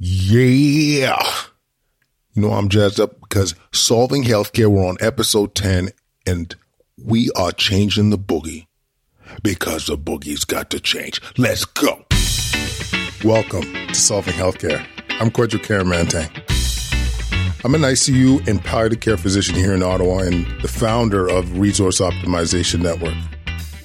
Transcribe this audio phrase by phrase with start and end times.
[0.00, 1.20] Yeah.
[2.34, 5.88] You know, I'm jazzed up because Solving Healthcare, we're on episode 10
[6.24, 6.54] and
[6.96, 8.68] we are changing the boogie
[9.42, 11.20] because the boogie's got to change.
[11.36, 12.04] Let's go.
[13.24, 14.86] Welcome to Solving Healthcare.
[15.18, 16.44] I'm Kwadwo Kyeremanteng.
[17.64, 22.00] I'm an ICU and palliative care physician here in Ottawa and the founder of Resource
[22.00, 23.16] Optimization Network.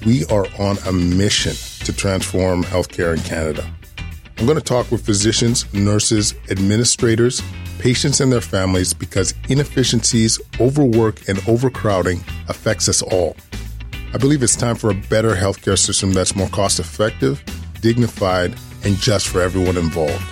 [0.06, 3.68] We are on a mission to transform healthcare in Canada.
[4.38, 7.40] I'm going to talk with physicians, nurses, administrators,
[7.78, 12.18] patients, and their families because inefficiencies, overwork, and overcrowding
[12.48, 13.36] affects us all.
[14.12, 17.42] I believe it's time for a better healthcare system that's more cost effective,
[17.80, 20.22] dignified, and just for everyone involved.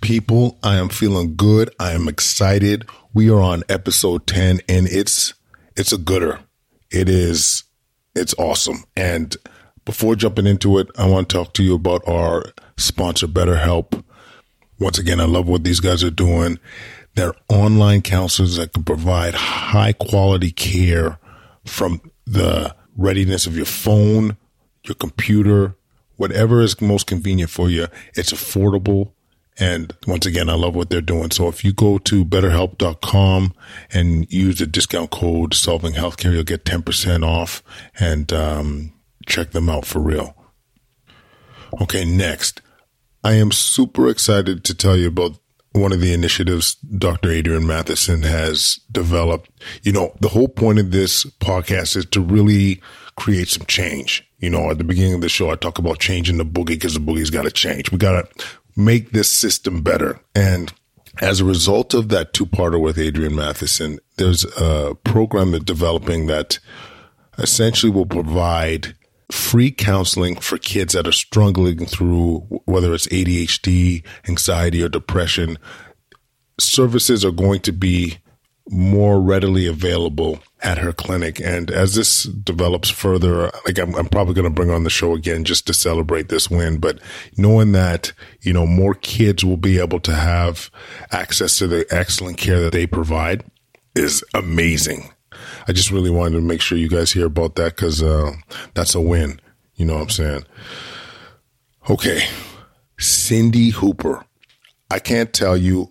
[0.00, 1.70] People, I am feeling good.
[1.78, 2.88] I am excited.
[3.12, 5.34] We are on episode 10 and it's
[5.76, 6.40] it's a gooder.
[6.90, 7.64] It is
[8.14, 8.84] it's awesome.
[8.96, 9.36] And
[9.84, 12.46] before jumping into it, I want to talk to you about our
[12.76, 14.02] sponsor, BetterHelp.
[14.78, 16.58] Once again, I love what these guys are doing.
[17.14, 21.18] They're online counselors that can provide high quality care
[21.64, 24.36] from the readiness of your phone,
[24.84, 25.76] your computer,
[26.16, 27.86] whatever is most convenient for you.
[28.14, 29.12] It's affordable.
[29.58, 31.30] And once again, I love what they're doing.
[31.30, 33.54] So if you go to betterhelp.com
[33.92, 37.62] and use the discount code solving healthcare, you'll get 10% off
[37.98, 38.92] and, um,
[39.26, 40.36] check them out for real.
[41.80, 42.04] Okay.
[42.04, 42.60] Next,
[43.22, 45.38] I am super excited to tell you about
[45.72, 47.30] one of the initiatives Dr.
[47.30, 49.50] Adrian Matheson has developed.
[49.82, 52.80] You know, the whole point of this podcast is to really
[53.16, 54.28] create some change.
[54.38, 56.94] You know, at the beginning of the show, I talk about changing the boogie because
[56.94, 57.90] the boogie's got to change.
[57.90, 60.20] We got to make this system better.
[60.34, 60.72] And
[61.20, 66.26] as a result of that two parter with Adrian Matheson, there's a program that's developing
[66.26, 66.58] that
[67.38, 68.96] essentially will provide
[69.30, 75.58] free counseling for kids that are struggling through whether it's ADHD, anxiety, or depression.
[76.58, 78.18] Services are going to be
[78.68, 81.38] more readily available at her clinic.
[81.40, 85.14] And as this develops further, like I'm, I'm probably going to bring on the show
[85.14, 86.98] again just to celebrate this win, but
[87.36, 90.70] knowing that, you know, more kids will be able to have
[91.10, 93.44] access to the excellent care that they provide
[93.94, 95.10] is amazing.
[95.68, 98.32] I just really wanted to make sure you guys hear about that because uh,
[98.72, 99.40] that's a win.
[99.74, 100.44] You know what I'm saying?
[101.90, 102.22] Okay.
[102.98, 104.24] Sindy Hooper.
[104.90, 105.90] I can't tell you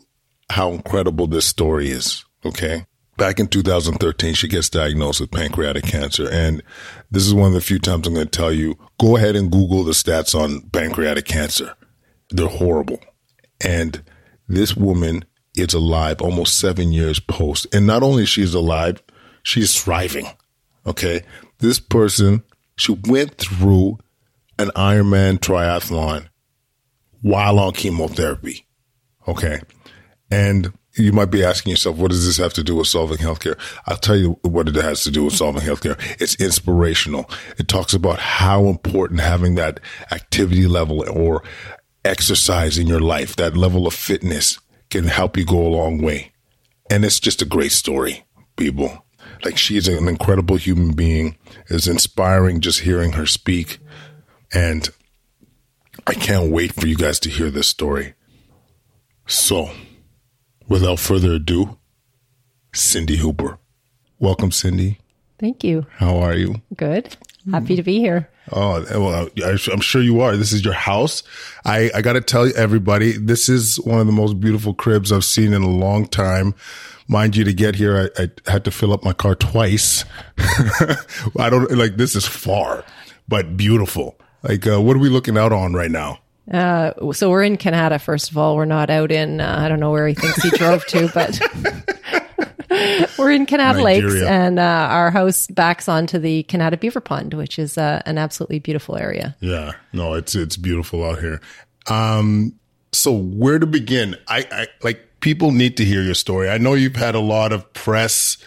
[0.49, 2.23] how incredible this story is.
[2.45, 2.85] Okay.
[3.15, 6.27] Back in 2013, she gets diagnosed with pancreatic cancer.
[6.31, 6.63] And
[7.11, 9.51] this is one of the few times I'm going to tell you go ahead and
[9.51, 11.75] Google the stats on pancreatic cancer.
[12.29, 12.99] They're horrible.
[13.63, 14.03] And
[14.47, 17.67] this woman is alive almost seven years post.
[17.73, 19.01] And not only she's alive,
[19.43, 20.27] she's thriving.
[20.85, 21.21] Okay.
[21.59, 22.43] This person,
[22.75, 23.99] she went through
[24.57, 26.29] an Ironman triathlon
[27.21, 28.65] while on chemotherapy.
[29.27, 29.61] Okay.
[30.31, 33.57] And you might be asking yourself, what does this have to do with solving healthcare?
[33.87, 35.99] I'll tell you what it has to do with solving healthcare.
[36.21, 37.29] It's inspirational.
[37.57, 39.79] It talks about how important having that
[40.11, 41.43] activity level or
[42.05, 44.59] exercise in your life, that level of fitness
[44.89, 46.31] can help you go a long way.
[46.89, 48.25] And it's just a great story,
[48.55, 49.05] people.
[49.43, 51.37] Like she's an incredible human being.
[51.69, 53.79] It's inspiring just hearing her speak.
[54.53, 54.89] And
[56.05, 58.13] I can't wait for you guys to hear this story.
[59.25, 59.71] So,
[60.67, 61.77] without further ado,
[62.73, 63.57] Sindy Hooper.
[64.19, 64.99] Welcome, Sindy.
[65.39, 65.85] Thank you.
[65.97, 66.61] How are you?
[66.75, 67.15] Good.
[67.51, 68.29] Happy to be here.
[68.51, 70.35] Oh, well, I'm sure you are.
[70.35, 71.23] This is your house.
[71.65, 75.25] I, I got to tell everybody, this is one of the most beautiful cribs I've
[75.25, 76.55] seen in a long time.
[77.07, 80.05] Mind you, to get here, I, I had to fill up my car twice.
[81.37, 82.85] I don't like this is far,
[83.27, 84.17] but beautiful.
[84.41, 86.19] Like, uh, what are we looking out on right now?
[86.51, 87.99] Uh, so we're in Canada.
[87.99, 90.49] First of all, we're not out in uh, I don't know where he thinks he
[90.57, 91.39] drove to, but
[93.17, 94.13] we're in Canada Nigeria.
[94.13, 98.17] Lakes, and uh, our house backs onto the Kanata Beaver Pond, which is uh, an
[98.17, 99.35] absolutely beautiful area.
[99.39, 101.39] Yeah, no, it's it's beautiful out here.
[101.87, 102.59] Um,
[102.91, 104.17] so where to begin?
[104.27, 106.49] I, I like people need to hear your story.
[106.49, 108.37] I know you've had a lot of press,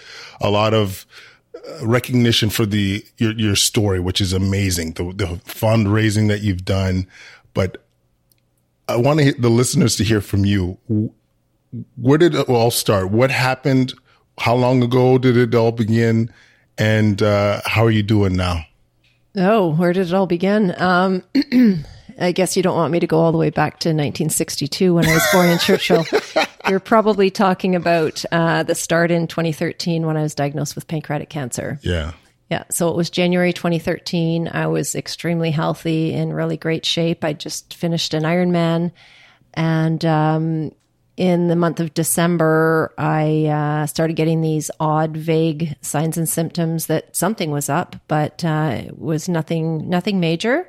[0.40, 1.06] a lot of
[1.54, 4.92] uh, recognition for the your your story, which is amazing.
[4.92, 7.06] The the fundraising that you've done,
[7.54, 7.85] but
[8.88, 10.78] I want to the listeners to hear from you.
[11.96, 13.10] Where did it all start?
[13.10, 13.94] What happened?
[14.38, 16.32] How long ago did it all begin?
[16.78, 18.64] And uh, how are you doing now?
[19.36, 20.74] Oh, where did it all begin?
[20.80, 21.22] Um,
[22.18, 25.06] I guess you don't want me to go all the way back to 1962 when
[25.06, 26.06] I was born in Churchill.
[26.68, 31.28] You're probably talking about uh, the start in 2013 when I was diagnosed with pancreatic
[31.28, 31.78] cancer.
[31.82, 32.12] Yeah.
[32.50, 32.64] Yeah.
[32.70, 34.48] So it was January 2013.
[34.52, 37.24] I was extremely healthy, in really great shape.
[37.24, 38.92] I just finished an Ironman.
[39.54, 40.72] And um,
[41.16, 46.86] in the month of December, I uh, started getting these odd, vague signs and symptoms
[46.86, 50.68] that something was up, but uh, it was nothing, nothing major.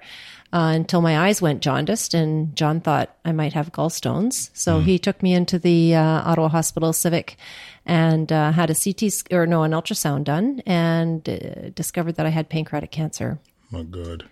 [0.54, 4.50] Uh, until my eyes went jaundiced, and John thought I might have gallstones.
[4.54, 7.36] So he took me into the uh, Ottawa Hospital Civic
[7.88, 12.26] and uh, had a CT sc- or no, an ultrasound done, and uh, discovered that
[12.26, 13.40] I had pancreatic cancer.
[13.72, 14.26] My God.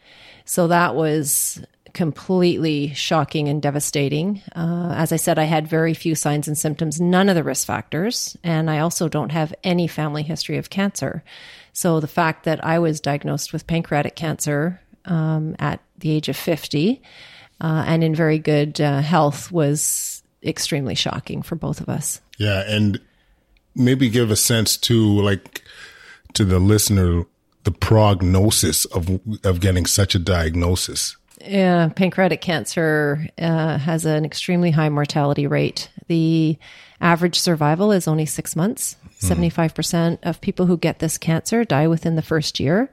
[0.44, 4.42] So that was completely shocking and devastating.
[4.54, 7.66] Uh, as I said, I had very few signs and symptoms, none of the risk
[7.66, 11.24] factors, and I also don't have any family history of cancer.
[11.72, 16.36] So the fact that I was diagnosed with pancreatic cancer um, at the age of
[16.36, 17.02] 50
[17.62, 22.20] uh, and in very good uh, health was extremely shocking for both of us.
[22.38, 23.00] Yeah, and
[23.76, 25.62] maybe give a sense to like
[26.34, 27.26] to the listener
[27.66, 31.18] the prognosis of of getting such a diagnosis.
[31.42, 35.90] Yeah, pancreatic cancer uh, has an extremely high mortality rate.
[36.08, 36.58] The
[37.02, 38.96] average survival is only six months.
[39.22, 42.92] 75% of people who get this cancer die within the first year,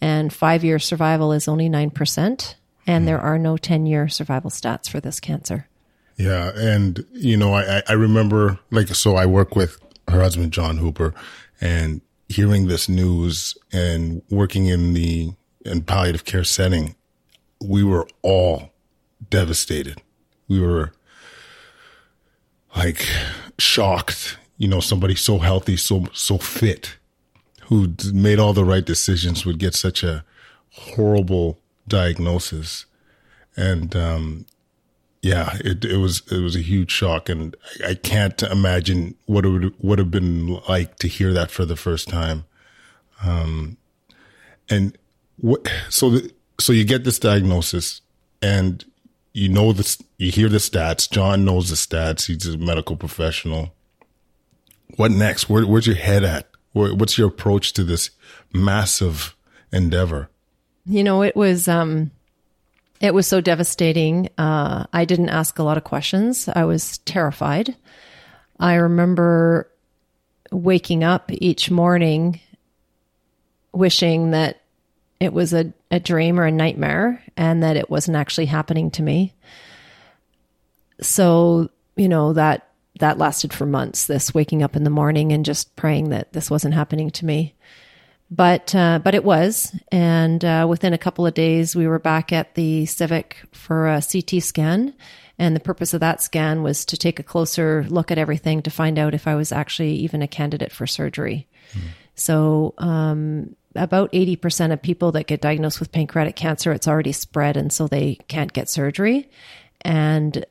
[0.00, 2.54] and five year survival is only 9%.
[2.86, 5.68] And there are no 10 year survival stats for this cancer.
[6.16, 9.78] Yeah, and you know, I I remember like so I work with
[10.08, 11.14] her husband John Hooper,
[11.60, 15.32] and hearing this news and working in the
[15.64, 16.96] in palliative care setting,
[17.62, 18.70] we were all
[19.30, 20.02] devastated.
[20.48, 20.92] We were
[22.76, 23.06] like
[23.58, 24.38] shocked.
[24.58, 26.96] You know, somebody so healthy, so so fit,
[27.62, 30.24] who made all the right decisions would get such a
[30.70, 31.58] horrible
[31.88, 32.86] diagnosis,
[33.56, 34.46] and um,
[35.22, 39.50] yeah, it it was it was a huge shock, and I, can't imagine what it
[39.50, 42.44] would would have been like to hear that for the first time.
[43.24, 43.76] Um,
[44.68, 44.98] and
[45.36, 48.00] what so the, so you get this diagnosis,
[48.42, 48.84] and
[49.32, 51.08] you know this, you hear the stats.
[51.08, 52.26] John knows the stats.
[52.26, 53.72] He's a medical professional.
[54.96, 55.48] What next?
[55.48, 56.48] Where, where's your head at?
[56.72, 58.10] Where, what's your approach to this
[58.52, 59.36] massive
[59.72, 60.30] endeavor?
[60.84, 62.10] You know, it was um
[63.02, 64.30] it was so devastating.
[64.38, 66.48] Uh I didn't ask a lot of questions.
[66.48, 67.76] I was terrified.
[68.58, 69.68] I remember
[70.50, 72.40] waking up each morning
[73.72, 74.62] wishing that
[75.18, 79.02] it was a, a dream or a nightmare and that it wasn't actually happening to
[79.02, 79.32] me.
[81.00, 82.68] So, you know, that
[83.00, 86.50] that lasted for months, this waking up in the morning and just praying that this
[86.50, 87.54] wasn't happening to me
[88.32, 92.32] but uh, but it was, and uh, within a couple of days, we were back
[92.32, 94.94] at the Civic for a CT scan,
[95.38, 98.70] and the purpose of that scan was to take a closer look at everything to
[98.70, 101.46] find out if I was actually even a candidate for surgery.
[102.14, 102.74] So.
[102.78, 107.72] Um, about 80% of people that get diagnosed with pancreatic cancer, it's already spread, and
[107.72, 109.30] so they can't get surgery.
[109.80, 110.44] And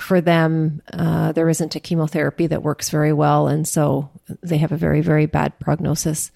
[0.00, 4.10] for them, uh, there isn't a chemotherapy that works very well, and so
[4.42, 6.32] they have a very, very bad prognosis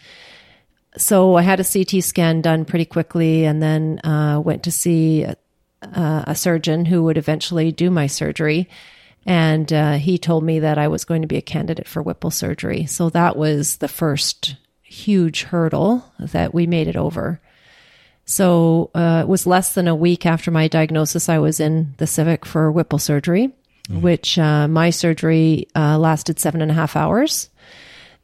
[0.96, 5.22] so I had a CT scan done pretty quickly and then uh, went to see
[5.24, 5.36] a,
[5.82, 8.68] a, surgeon who would eventually do my surgery.
[9.26, 12.30] And uh, he told me that I was going to be a candidate for Whipple
[12.30, 12.86] surgery.
[12.86, 17.40] So that was the first huge hurdle that we made it over.
[18.24, 22.06] So uh, it was less than a week after my diagnosis, I was in the
[22.06, 23.48] Civic for Whipple surgery,
[23.88, 24.00] mm-hmm.
[24.00, 27.50] which uh, my surgery uh, lasted seven and a half hours.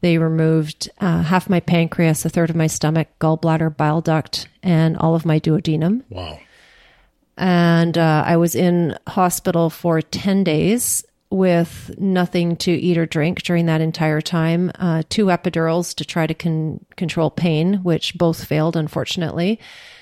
[0.02, 4.96] They removed uh, half my pancreas, a third of my stomach, gallbladder, bile duct, and
[4.96, 6.02] all of my duodenum.
[6.10, 6.38] Wow.
[7.36, 13.42] And uh, I was in hospital for 10 days with nothing to eat or drink
[13.42, 14.72] during that entire time.
[14.78, 19.60] Uh, two epidurals to try to con- control pain, which both failed, unfortunately.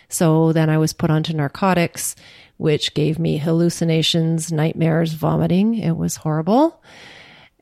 [0.09, 2.17] So then I was put onto narcotics,
[2.57, 5.77] which gave me hallucinations, nightmares, vomiting.
[5.77, 6.83] It was horrible.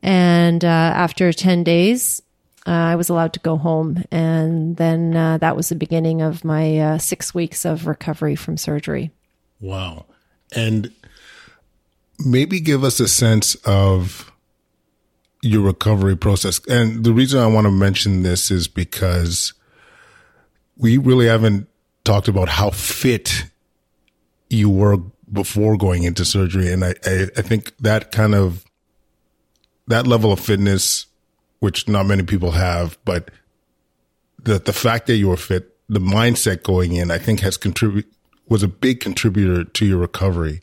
[0.02, 2.22] And uh, after 10 days,
[2.68, 4.04] uh, I was allowed to go home.
[4.10, 8.58] And then uh, that was the beginning of my uh, six weeks of recovery from
[8.58, 9.10] surgery.
[9.58, 10.04] Wow.
[10.54, 10.92] And
[12.18, 14.30] maybe give us a sense of
[15.40, 16.60] your recovery process.
[16.66, 19.54] And the reason I want to mention this is because
[20.76, 21.68] we really haven't
[22.04, 23.44] talked about how fit
[24.50, 24.98] you were
[25.32, 26.70] before going into surgery.
[26.70, 28.64] And I, I, I think that kind of,
[29.86, 31.06] that level of fitness
[31.60, 33.30] which not many people have, but
[34.42, 38.10] the the fact that you were fit, the mindset going in, I think has contribute
[38.48, 40.62] was a big contributor to your recovery.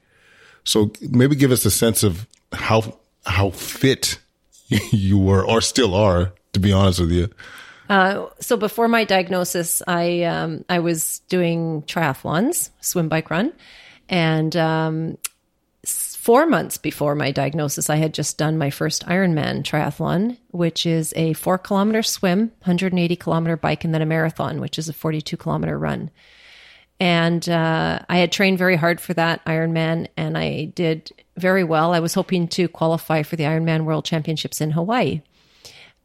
[0.64, 4.20] So maybe give us a sense of how how fit
[4.92, 7.30] you were or still are, to be honest with you.
[7.88, 13.54] Uh, so before my diagnosis, I um, I was doing triathlons, swim, bike, run,
[14.10, 15.18] and um,
[16.26, 21.14] four months before my diagnosis, I had just done my first Ironman triathlon, which is
[21.16, 25.38] a four kilometer swim, 180 kilometer bike, and then a marathon, which is a 42
[25.38, 26.10] kilometer run.
[27.00, 31.94] And uh, I had trained very hard for that Ironman, and I did very well.
[31.94, 35.22] I was hoping to qualify for the Ironman World Championships in Hawaii.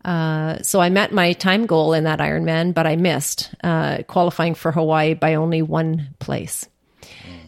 [0.05, 4.55] Uh, so I met my time goal in that Ironman, but I missed uh, qualifying
[4.55, 6.69] for Hawaii by only one place.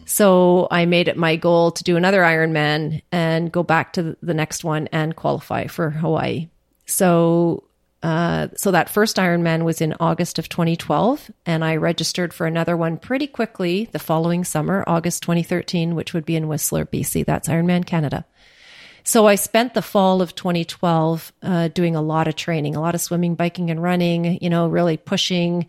[0.05, 4.33] So I made it my goal to do another Ironman and go back to the
[4.33, 6.49] next one and qualify for Hawaii.
[6.85, 7.63] So,
[8.01, 12.75] uh, so that first Ironman was in August of 2012, and I registered for another
[12.75, 17.25] one pretty quickly the following summer, August 2013, which would be in Whistler, BC.
[17.25, 18.25] That's Ironman Canada.
[19.05, 22.95] So I spent the fall of 2012 uh, doing a lot of training, a lot
[22.95, 24.39] of swimming, biking, and running.
[24.41, 25.67] You know, really pushing,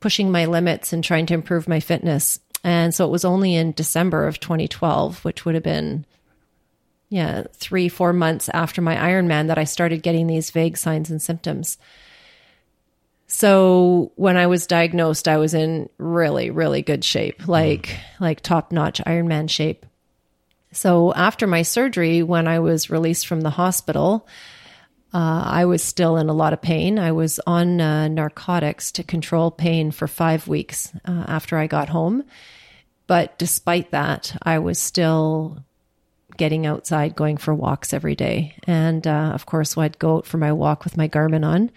[0.00, 2.38] pushing my limits and trying to improve my fitness.
[2.68, 6.04] And so it was only in December of 2012, which would have been,
[7.08, 11.22] yeah, three, four months after my Ironman that I started getting these vague signs and
[11.22, 11.78] symptoms.
[13.26, 17.98] So when I was diagnosed, I was in really, really good shape, like, mm.
[18.20, 19.86] like top notch Ironman shape.
[20.70, 24.28] So after my surgery, when I was released from the hospital,
[25.14, 26.98] uh, I was still in a lot of pain.
[26.98, 31.88] I was on uh, narcotics to control pain for five weeks uh, after I got
[31.88, 32.24] home.
[33.08, 35.64] But despite that, I was still
[36.36, 38.54] getting outside, going for walks every day.
[38.64, 41.72] And uh, of course, I'd go out for my walk with my Garmin on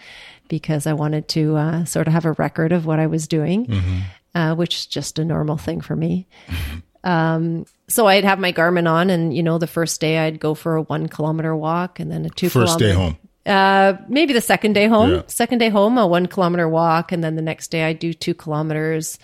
[0.47, 3.65] because I wanted to uh, sort of have a record of what I was doing,
[3.65, 4.00] mm-hmm.
[4.33, 6.27] Uh, which is just a normal thing for me.
[7.03, 10.53] Um, so I'd have my Garmin on, and you know, the first day I'd go
[10.53, 12.50] for a one kilometer walk, and then a two.
[12.50, 13.17] First kilometer, day home.
[13.45, 15.11] Uh, maybe the second day home.
[15.11, 15.21] Yeah.
[15.27, 18.33] Second day home, a one kilometer walk, and then the next day I'd do two
[18.33, 19.17] kilometers,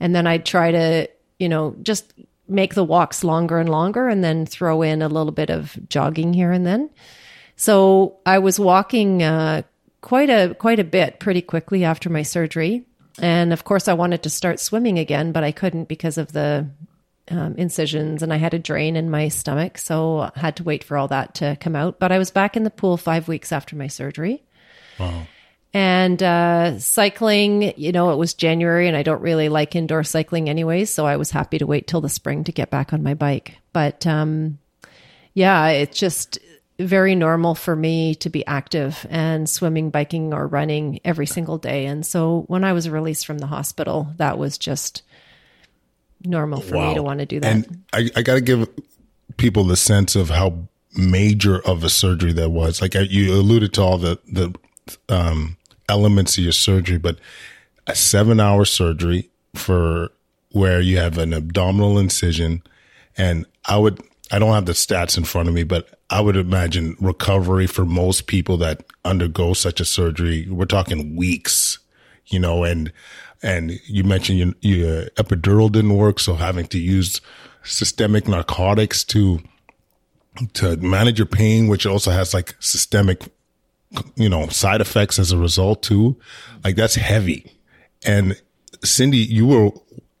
[0.00, 1.08] and then I'd try to,
[1.42, 2.14] you know, just
[2.48, 6.32] make the walks longer and longer, and then throw in a little bit of jogging
[6.32, 6.88] here and then.
[7.56, 9.62] So I was walking uh,
[10.00, 12.86] quite a quite a bit pretty quickly after my surgery,
[13.20, 16.68] and of course I wanted to start swimming again, but I couldn't because of the
[17.28, 19.78] um, incisions and I had a drain in my stomach.
[19.78, 21.98] So I had to wait for all that to come out.
[21.98, 24.42] But I was back in the pool five weeks after my surgery.
[24.98, 25.26] Wow.
[25.74, 30.50] And uh, cycling, you know, it was January and I don't really like indoor cycling
[30.50, 30.90] anyways.
[30.90, 33.56] So I was happy to wait till the spring to get back on my bike.
[33.72, 34.58] But um,
[35.32, 36.38] yeah, it's just
[36.78, 41.86] very normal for me to be active and swimming, biking, or running every single day.
[41.86, 45.02] And so when I was released from the hospital, that was just
[46.24, 46.88] normal for wow.
[46.88, 47.52] me to want to do that.
[47.52, 48.68] And I, I got to give
[49.36, 52.82] people the sense of how major of a surgery that was.
[52.82, 54.54] Like you alluded to all the the
[55.08, 55.56] um,
[55.88, 57.18] elements of your surgery, but
[57.86, 60.10] a seven hour surgery for
[60.50, 62.62] where you have an abdominal incision,
[63.16, 66.36] and I would I don't have the stats in front of me, but I would
[66.36, 71.78] imagine recovery for most people that undergo such a surgery, we're talking weeks,
[72.26, 72.92] you know, and
[73.42, 77.20] and you mentioned your, your epidural didn't work, so having to use
[77.62, 79.40] systemic narcotics to
[80.54, 83.28] to manage your pain, which also has like systemic,
[84.16, 86.18] you know, side effects as a result too.
[86.64, 87.52] Like that's heavy.
[88.04, 88.40] And
[88.84, 89.70] Sindy, you were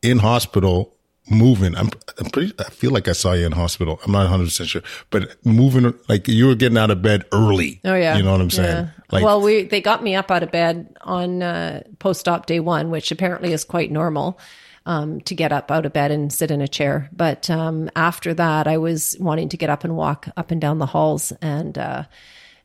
[0.02, 0.96] in hospital
[1.30, 1.76] moving.
[1.76, 4.00] I'm, I'm pretty, I feel like I saw you in hospital.
[4.04, 7.80] I'm not 100% sure, but moving, like you were getting out of bed early.
[7.84, 8.16] Oh, yeah.
[8.16, 8.86] You know what I'm saying?
[8.86, 8.88] Yeah.
[9.10, 12.60] Like, well, we, they got me up out of bed on uh, post op day
[12.60, 14.38] one, which apparently is quite normal.
[14.84, 17.08] Um, to get up out of bed and sit in a chair.
[17.12, 20.80] But um, after that, I was wanting to get up and walk up and down
[20.80, 21.30] the halls.
[21.40, 22.02] And uh,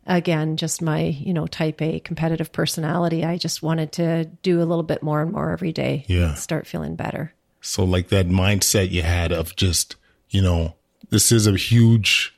[0.08, 3.24] again, just my, you know, type A competitive personality.
[3.24, 6.06] I just wanted to do a little bit more and more every day.
[6.08, 6.34] Yeah.
[6.34, 7.34] start feeling better.
[7.62, 9.96] So like that mindset you had of just,
[10.30, 10.76] you know,
[11.10, 12.34] this is a huge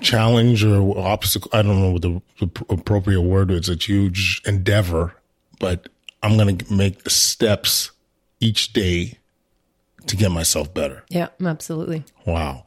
[0.00, 1.50] challenge or obstacle.
[1.52, 3.68] I don't know what the, the appropriate word is.
[3.68, 5.14] It's a huge endeavor,
[5.60, 5.88] but
[6.22, 7.92] I'm going to make the steps
[8.40, 9.18] each day
[10.06, 11.04] to get myself better.
[11.08, 12.04] Yeah, absolutely.
[12.26, 12.66] Wow.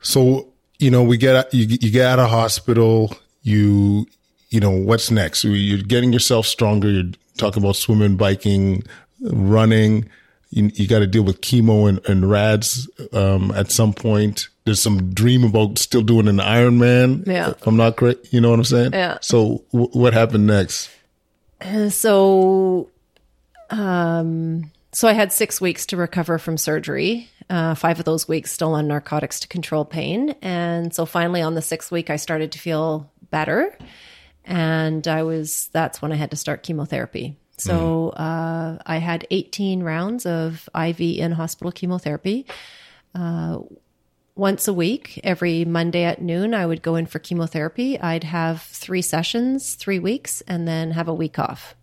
[0.00, 0.53] So,
[0.84, 4.06] you know, we get, you, you get out of hospital, you,
[4.50, 5.44] you know, what's next?
[5.44, 6.90] You're getting yourself stronger.
[6.90, 8.84] You're talking about swimming, biking,
[9.20, 10.10] running
[10.54, 14.48] you, you got to deal with chemo and, and rads um, at some point.
[14.64, 17.26] There's some dream about still doing an Ironman.
[17.26, 18.32] Yeah, if I'm not correct.
[18.32, 18.92] You know what I'm saying?
[18.92, 19.18] Yeah.
[19.20, 20.90] So w- what happened next?
[21.88, 22.88] So,
[23.70, 27.28] um, so I had six weeks to recover from surgery.
[27.50, 31.54] Uh, five of those weeks still on narcotics to control pain, and so finally on
[31.54, 33.76] the sixth week, I started to feel better
[34.44, 37.36] and I was that's when I had to start chemotherapy.
[37.56, 42.46] So uh, I had 18 rounds of IV in hospital chemotherapy.
[43.14, 43.60] Uh,
[44.34, 47.98] once a week, every Monday at noon, I would go in for chemotherapy.
[48.00, 51.76] I'd have three sessions, three weeks, and then have a week off.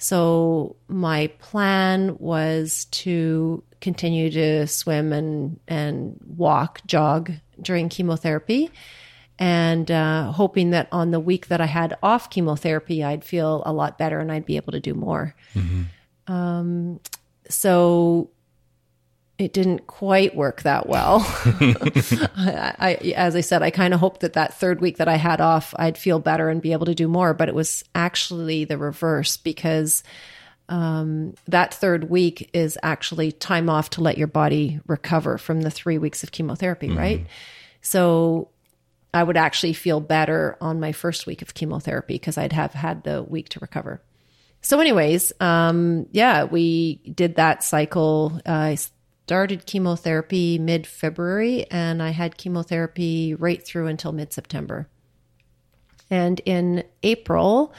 [0.00, 8.70] So my plan was to continue to swim and and walk, jog during chemotherapy,
[9.38, 13.74] and uh, hoping that on the week that I had off chemotherapy, I'd feel a
[13.74, 15.34] lot better and I'd be able to do more.
[16.26, 17.00] Um,
[17.50, 18.30] so
[19.40, 21.20] it didn't quite work that well.
[22.36, 25.16] I, I, as I said, I kind of hoped that that third week that I
[25.16, 27.32] had off, I'd feel better and be able to do more.
[27.32, 30.02] But it was actually the reverse because
[30.68, 35.70] um, that third week is actually time off to let your body recover from the
[35.70, 37.26] three weeks of chemotherapy, right?
[37.80, 38.50] So
[39.14, 43.04] I would actually feel better on my first week of chemotherapy because I'd have had
[43.04, 44.02] the week to recover.
[44.60, 48.38] So, anyways, um, yeah, we did that cycle.
[48.44, 48.76] Uh,
[49.30, 54.88] started chemotherapy mid February and I had chemotherapy right through until mid September.
[56.10, 57.72] And in April,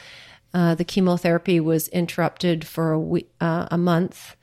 [0.53, 4.37] uh, the chemotherapy was interrupted for a, week, uh, a month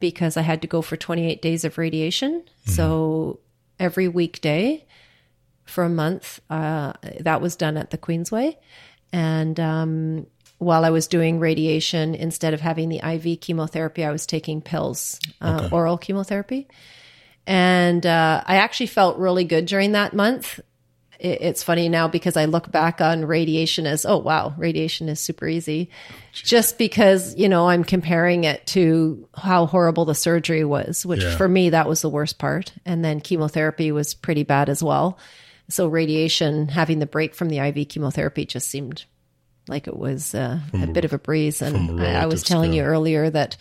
[0.00, 2.44] because I had to go for 28 days of radiation.
[2.64, 3.40] So
[3.78, 4.86] every weekday
[5.66, 8.56] for a month, uh, that was done at the Queensway.
[9.12, 10.26] And um,
[10.58, 15.20] while I was doing radiation, instead of having the IV chemotherapy, I was taking pills,
[15.40, 16.66] uh, oral chemotherapy.
[17.46, 20.58] And uh, I actually felt really good during that month.
[21.20, 25.20] It, it's funny now because I look back on radiation as, oh, wow, radiation is
[25.20, 25.90] super easy.
[26.32, 31.36] Just because, you know, I'm comparing it to how horrible the surgery was, which Yeah.
[31.36, 32.72] for me, that was the worst part.
[32.84, 35.18] And then chemotherapy was pretty bad as well.
[35.68, 39.04] So radiation, having the break from the IV chemotherapy just seemed
[39.68, 41.62] like it was uh, a bit of a breeze.
[41.62, 43.56] And I, I was telling you earlier that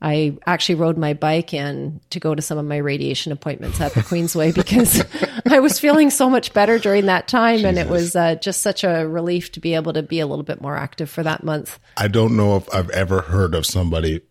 [0.00, 3.94] I actually rode my bike in to go to some of my radiation appointments at
[3.94, 5.04] the Queensway because
[5.48, 7.64] I was feeling so much better during that time.
[7.64, 10.44] And it was uh, just such a relief to be able to be a little
[10.44, 11.78] bit more active for that month.
[11.96, 14.22] I don't know if I've ever heard of somebody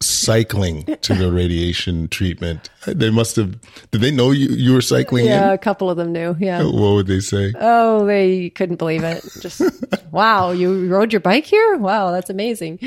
[0.00, 2.70] cycling to the radiation treatment.
[2.86, 3.58] They must have.
[3.90, 5.52] Did they know you you were cycling Yeah, in?
[5.54, 6.36] a couple of them knew.
[6.38, 6.62] Yeah.
[6.64, 7.52] What would they say?
[7.60, 9.24] Oh, they couldn't believe it.
[9.40, 9.62] Just,
[10.10, 11.76] wow, you rode your bike here?
[11.78, 12.78] Wow, that's amazing.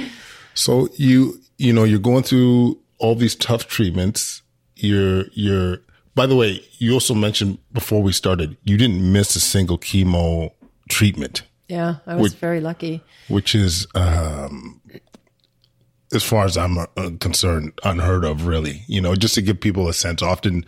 [0.53, 4.41] So you you know you're going through all these tough treatments.
[4.75, 5.79] You're you're.
[6.15, 10.49] By the way, you also mentioned before we started you didn't miss a single chemo
[10.89, 13.03] treatment, Yeah, I was very lucky.
[13.27, 14.81] which is, um,
[16.13, 16.85] as far as I'm uh,
[17.19, 18.47] concerned, unheard of.
[18.47, 20.21] Really, you know, just to give people a sense.
[20.21, 20.65] Often,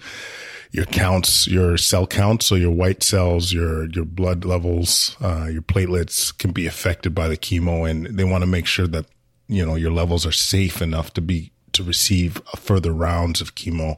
[0.71, 5.62] your counts, your cell counts, so your white cells, your your blood levels, uh, your
[5.62, 9.06] platelets can be affected by the chemo, and they want to make sure that
[9.47, 13.97] you know your levels are safe enough to be to receive further rounds of chemo,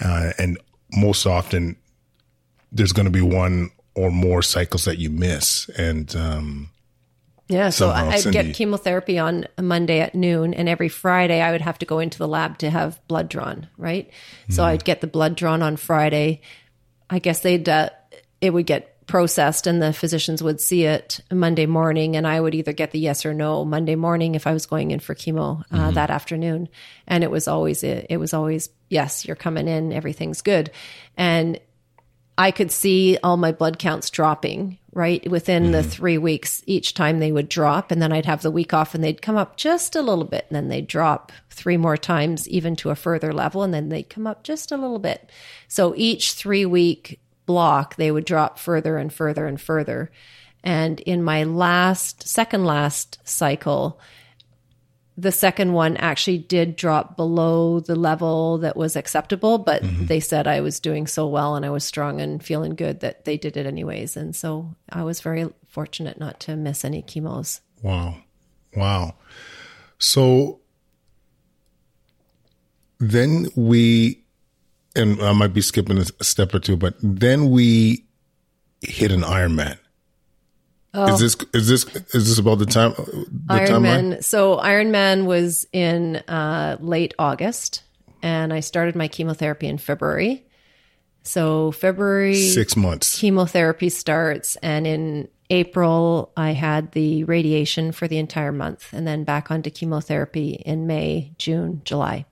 [0.00, 0.58] uh, and
[0.92, 1.76] most often
[2.72, 6.70] there's going to be one or more cycles that you miss, and um,
[7.50, 8.42] Yeah, so Somehow, I- I'd Sindy.
[8.42, 11.98] get chemotherapy on a Monday at noon, and every Friday I would have to go
[11.98, 14.08] into the lab to have blood drawn, right?
[14.48, 16.40] So I'd get the blood drawn on Friday.
[17.10, 17.90] I guess they'd, uh,
[18.40, 22.54] it would get processed, and the physicians would see it Monday morning, and I would
[22.54, 25.64] either get the yes or no Monday morning if I was going in for chemo
[25.72, 26.68] uh, that afternoon.
[27.08, 30.70] And it was always, it, it was always, yes, you're coming in, everything's good.
[31.16, 31.58] And
[32.40, 35.90] I could see all my blood counts dropping right within the mm-hmm.
[35.90, 36.62] three weeks.
[36.64, 39.36] Each time they would drop, and then I'd have the week off, and they'd come
[39.36, 42.94] up just a little bit, and then they'd drop three more times, even to a
[42.94, 45.28] further level, and then they'd come up just a little bit.
[45.68, 50.10] So each three week block, they would drop further and further and further.
[50.64, 54.00] And in my last, second last cycle,
[55.16, 60.06] the second one actually did drop below the level that was acceptable, but mm-hmm.
[60.06, 63.24] they said I was doing so well and I was strong and feeling good that
[63.24, 64.16] they did it anyways.
[64.16, 67.60] And so I was very fortunate not to miss any chemos.
[67.82, 68.16] Wow.
[68.74, 69.14] Wow.
[69.98, 70.60] So
[72.98, 74.22] then we,
[74.96, 78.06] and I might be skipping a step or two, but then we
[78.80, 79.78] hit an Ironman.
[80.92, 84.16] Is this is this is this about the time the timeline?
[84.16, 84.24] Ironman.
[84.24, 87.84] So Ironman was in uh, late August,
[88.22, 90.44] and I started my chemotherapy in February.
[91.22, 93.18] So February Six months.
[93.18, 99.22] chemotherapy starts, and in April I had the radiation for the entire month, and then
[99.24, 102.26] back onto chemotherapy in May, June, July.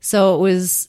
[0.00, 0.88] So it was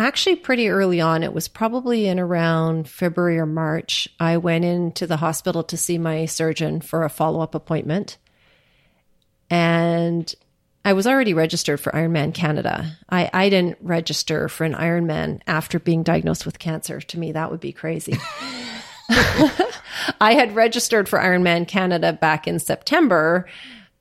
[0.00, 1.22] actually pretty early on.
[1.22, 4.08] It was probably in around February or March.
[4.18, 8.18] I went into the hospital to see my surgeon for a follow up appointment.
[9.48, 10.32] And
[10.84, 12.96] I was already registered for Ironman Canada.
[13.10, 17.00] I, I didn't register for an Ironman after being diagnosed with cancer.
[17.00, 18.16] To me, that would be crazy.
[20.20, 23.46] I had registered for Ironman Canada back in September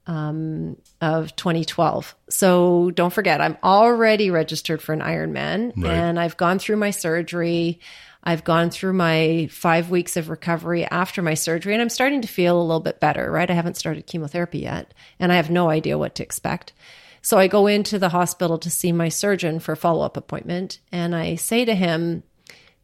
[0.09, 2.15] um, of 2012.
[2.29, 5.93] So don't forget, I'm already registered for an Ironman Right.
[5.93, 7.79] and I've gone through my surgery.
[8.23, 12.27] I've gone through my five weeks of recovery after my surgery, and I'm starting to
[12.27, 13.49] feel a little bit better, right?
[13.49, 16.73] I haven't started chemotherapy yet, and I have no idea what to expect.
[17.21, 20.79] So I go into the hospital to see my surgeon for a follow up appointment,
[20.91, 22.23] and I say to him,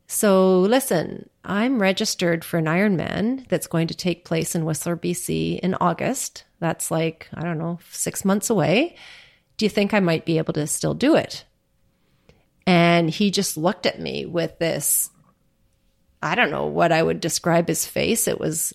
[0.08, 5.60] so listen, I'm registered for an Ironman that's going to take place in Whistler, BC
[5.60, 6.44] in August.
[6.60, 8.96] That's like, I don't know, six months away.
[9.58, 11.46] Do you think I might be able to still do it?
[12.68, 15.10] And he just looked at me with this,
[16.22, 18.28] I don't know what I would describe his face.
[18.28, 18.74] It was,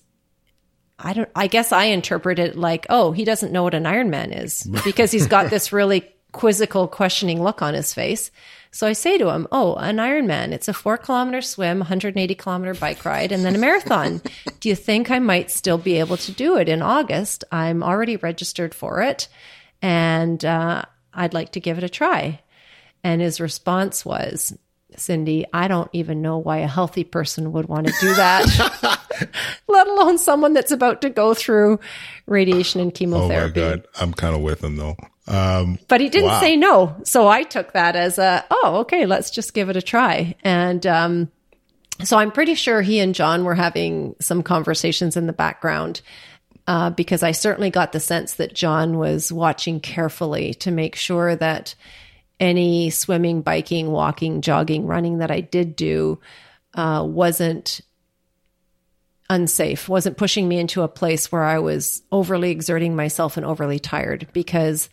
[0.99, 4.45] I don't, I guess I interpret it like, oh, he doesn't know what an Ironman
[4.45, 8.31] is because he's got this really quizzical, questioning look on his face.
[8.73, 10.53] So I say to him, Oh, an Ironman.
[10.53, 14.23] It's a four kilometer swim, 180 kilometer bike ride, and then a marathon.
[14.61, 17.45] do you think I might still be able to do it in August?
[17.51, 19.29] I'm already registered for it,
[19.83, 22.41] and uh, I'd like to give it a try.
[23.03, 24.57] And his response was,
[24.97, 28.99] Sindy, I don't even know why a healthy person would want to do that,
[29.69, 31.81] let alone someone that's about to go through
[32.27, 33.61] radiation and chemotherapy.
[33.61, 34.97] Oh my god, I'm kind of with him though.
[35.31, 36.41] Um, But he didn't Wow.
[36.41, 36.97] say no.
[37.05, 40.35] So I took that as a, oh, okay, let's just give it a try.
[40.43, 41.31] And um,
[42.03, 46.01] so I'm pretty sure he and John were having some conversations in the background
[46.67, 51.37] uh, because I certainly got the sense that John was watching carefully to make sure
[51.37, 51.75] that
[52.41, 56.19] any swimming, biking, walking, jogging, running that I did do
[56.75, 57.81] uh, wasn't
[59.29, 63.79] unsafe, wasn't pushing me into a place where I was overly exerting myself and overly
[63.79, 64.89] tired because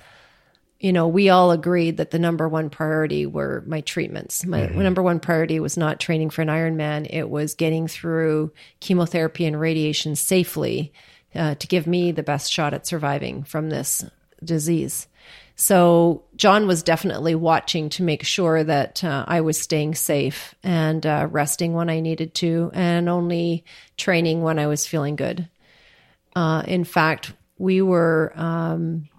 [0.79, 4.45] you know, we all agreed that the number one priority were my treatments.
[4.45, 7.07] My number one priority was not training for an Ironman.
[7.09, 10.93] It was getting through chemotherapy and radiation safely
[11.33, 14.05] uh, to give me the best shot at surviving from this
[14.43, 15.07] disease.
[15.55, 21.03] So John was definitely watching to make sure that uh, I was staying safe and
[21.03, 23.65] uh, resting when I needed to, and only
[23.97, 25.49] training when I was feeling good.
[26.35, 29.09] Uh, in fact, we were um,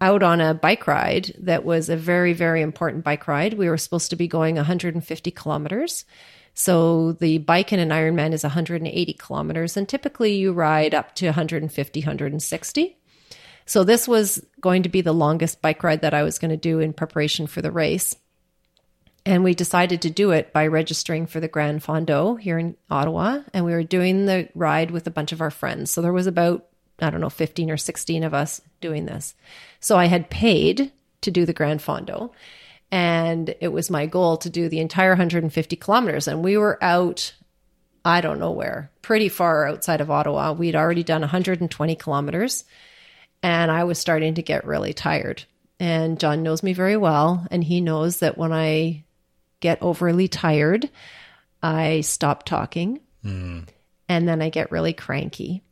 [0.00, 3.54] out on a bike ride that was a very, very important bike ride.
[3.54, 6.04] We were supposed to be going 150 kilometers.
[6.54, 11.26] So the bike in an Ironman is 180 kilometers, and typically you ride up to
[11.26, 12.96] 150, 160.
[13.66, 16.56] So this was going to be the longest bike ride that I was going to
[16.56, 18.16] do in preparation for the race.
[19.26, 23.42] And we decided to do it by registering for the Gran Fondo here in Ottawa.
[23.52, 25.90] And we were doing the ride with a bunch of our friends.
[25.90, 26.66] So there was about,
[27.00, 29.34] I don't know, 15 or 16 of us doing this.
[29.80, 32.32] So I had paid to do the Gran Fondo.
[32.92, 36.26] And it was my goal to do the entire 150 kilometers.
[36.26, 37.34] And we were out,
[38.04, 40.52] I don't know where, pretty far outside of Ottawa.
[40.52, 42.64] We'd already done 120 kilometers.
[43.42, 45.44] And I was starting to get really tired.
[45.78, 47.46] And John knows me very well.
[47.50, 49.04] And he knows that when I
[49.60, 50.90] get overly tired,
[51.62, 53.00] I stop talking.
[53.22, 53.60] Hmm.
[54.08, 55.62] And then I get really cranky.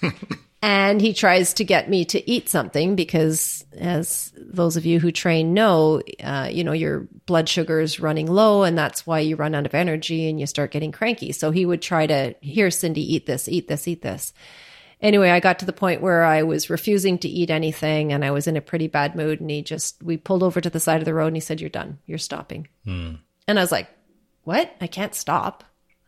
[0.64, 5.12] and he tries to get me to eat something because, as those of you who
[5.12, 9.36] train know, uh, you know, your blood sugar is running low, and that's why you
[9.36, 11.32] run out of energy and you start getting cranky.
[11.32, 14.32] So he would try to, here, Sindy, eat this, eat this, eat this.
[15.02, 18.30] Anyway, I got to the point where I was refusing to eat anything and I
[18.30, 19.42] was in a pretty bad mood.
[19.42, 21.60] And he just, we pulled over to the side of the road and he said,
[21.60, 21.98] You're done.
[22.06, 22.68] You're stopping.
[23.46, 23.90] And I was like,
[24.44, 24.74] What?
[24.80, 25.62] I can't stop.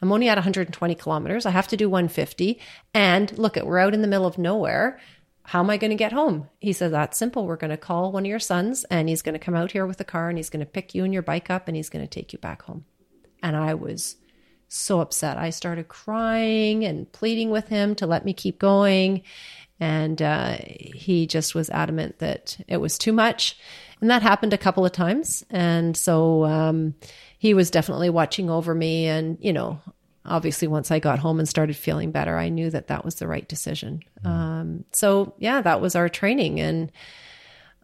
[0.07, 1.47] I'm only at 120 kilometers.
[1.47, 2.61] I have to do 150.
[2.95, 5.01] And look, at we're out in the middle of nowhere.
[5.43, 6.49] How am I going to get home?
[6.61, 7.45] He says, That's simple.
[7.45, 9.85] We're going to call one of your sons and he's going to come out here
[9.85, 11.89] with a car and he's going to pick you and your bike up and he's
[11.89, 12.85] going to take you back home.
[13.43, 14.17] And I was
[14.69, 15.39] so upset.
[15.39, 19.23] I started crying and pleading with him to let me keep going.
[19.81, 23.59] And uh, he just was adamant that it was too much.
[24.01, 25.45] And that happened a couple of times.
[25.51, 26.95] And so um,
[27.39, 29.07] he was definitely watching over me.
[29.07, 29.81] And, you know,
[30.29, 33.27] obviously, once I got home and started feeling better, I knew that that was the
[33.27, 34.03] right decision.
[34.25, 36.61] Um, so, yeah, that was our training.
[36.61, 36.93] And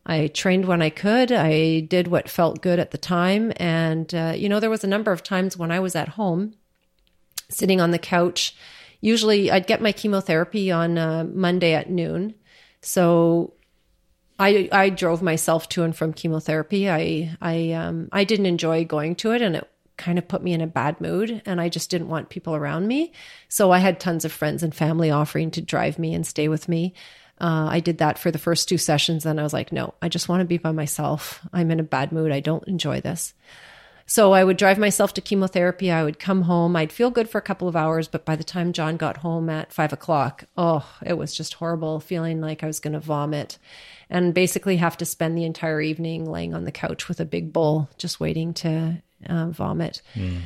[0.04, 1.32] I trained when I could.
[1.32, 3.52] I did what felt good at the time.
[3.56, 6.54] And, uh, you know, there was a number of times when I was at home
[7.48, 8.54] sitting on the couch.
[9.00, 12.34] Usually I'd get my chemotherapy on uh, Monday at noon.
[12.80, 13.54] So
[14.38, 16.90] I I drove myself to and from chemotherapy.
[16.90, 20.52] I I um I didn't enjoy going to it and it kind of put me
[20.52, 23.12] in a bad mood and I just didn't want people around me.
[23.48, 26.68] So I had tons of friends and family offering to drive me and stay with
[26.68, 26.94] me.
[27.40, 29.24] Uh, I did that for the first two sessions.
[29.24, 31.40] Then I was like, no, I just want to be by myself.
[31.52, 32.30] I'm in a bad mood.
[32.30, 33.34] I don't enjoy this.
[34.06, 35.90] So I would drive myself to chemotherapy.
[35.90, 36.76] I would come home.
[36.76, 39.48] I'd feel good for a couple of hours, but by the time John got home
[39.48, 43.58] at five o'clock, oh, it was just horrible, feeling like I was going to vomit
[44.12, 47.52] and basically have to spend the entire evening laying on the couch with a big
[47.52, 50.02] bowl, just waiting to uh, vomit.
[50.14, 50.40] Mm.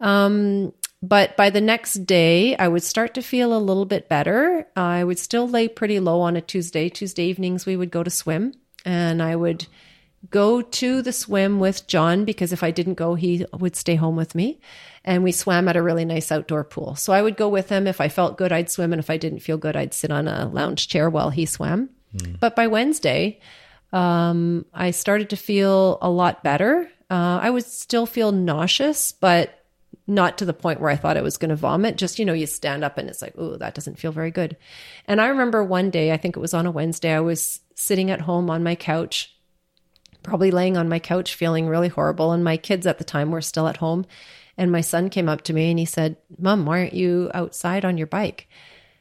[0.00, 4.66] Um, but by the next day, I would start to feel a little bit better.
[4.74, 6.88] I would still lay pretty low on a Tuesday.
[6.88, 8.54] Tuesday evenings, we would go to swim,
[8.84, 9.66] and I would
[10.30, 14.16] go to the swim with John because if I didn't go, he would stay home
[14.16, 14.60] with me.
[15.04, 16.96] And we swam at a really nice outdoor pool.
[16.96, 17.86] So I would go with him.
[17.86, 18.92] If I felt good, I'd swim.
[18.92, 21.90] And if I didn't feel good, I'd sit on a lounge chair while he swam.
[22.16, 22.40] Mm.
[22.40, 23.40] But by Wednesday,
[23.92, 26.90] um, I started to feel a lot better.
[27.10, 29.58] Uh, I would still feel nauseous, but
[30.06, 31.96] not to the point where I thought I was going to vomit.
[31.96, 34.56] Just, you know, you stand up and it's like, oh, that doesn't feel very good.
[35.06, 38.10] And I remember one day, I think it was on a Wednesday, I was sitting
[38.10, 39.34] at home on my couch,
[40.22, 42.32] probably laying on my couch, feeling really horrible.
[42.32, 44.06] And my kids at the time were still at home.
[44.56, 47.84] And my son came up to me and he said, Mom, why aren't you outside
[47.84, 48.48] on your bike?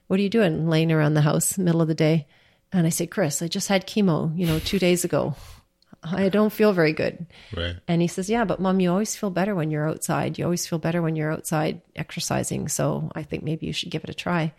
[0.08, 2.28] What are you doing laying around the house middle of the day?
[2.74, 5.36] And I said, Chris, I just had chemo, you know, two days ago.
[6.04, 7.28] I don't feel very good.
[7.56, 7.76] Right.
[7.88, 10.38] And he says, Yeah, but mom, you always feel better when you're outside.
[10.38, 12.70] You always feel better when you're outside exercising.
[12.70, 14.54] So I think maybe you should give it a try.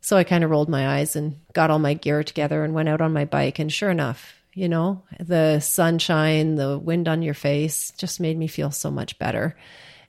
[0.00, 2.88] So I kind of rolled my eyes and got all my gear together and went
[2.88, 3.58] out on my bike.
[3.58, 8.46] And sure enough, you know, the sunshine, the wind on your face just made me
[8.46, 9.56] feel so much better.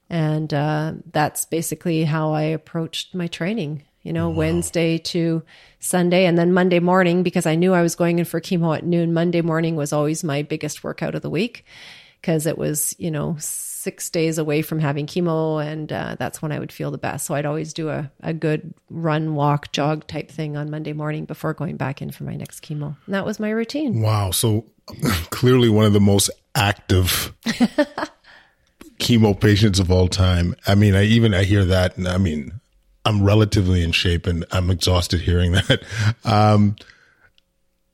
[0.09, 4.37] And uh, that's basically how I approached my training you know, wow.
[4.37, 5.43] Wednesday to
[5.79, 6.25] Sunday.
[6.25, 9.13] And then Monday morning, because I knew I was going in for chemo at noon,
[9.13, 11.65] Monday morning was always my biggest workout of the week
[12.21, 15.65] because it was, you know, six days away from having chemo.
[15.65, 17.25] And uh, that's when I would feel the best.
[17.25, 21.25] So I'd always do a, a good run, walk, jog type thing on Monday morning
[21.25, 22.95] before going back in for my next chemo.
[23.07, 24.01] And that was my routine.
[24.01, 24.29] Wow.
[24.29, 24.67] So
[25.31, 27.33] clearly one of the most active.
[28.99, 30.55] chemo patients of all time.
[30.67, 32.61] I mean, I even I hear that, and I mean,
[33.05, 35.83] I'm relatively in shape and I'm exhausted hearing that.
[36.23, 36.75] Um,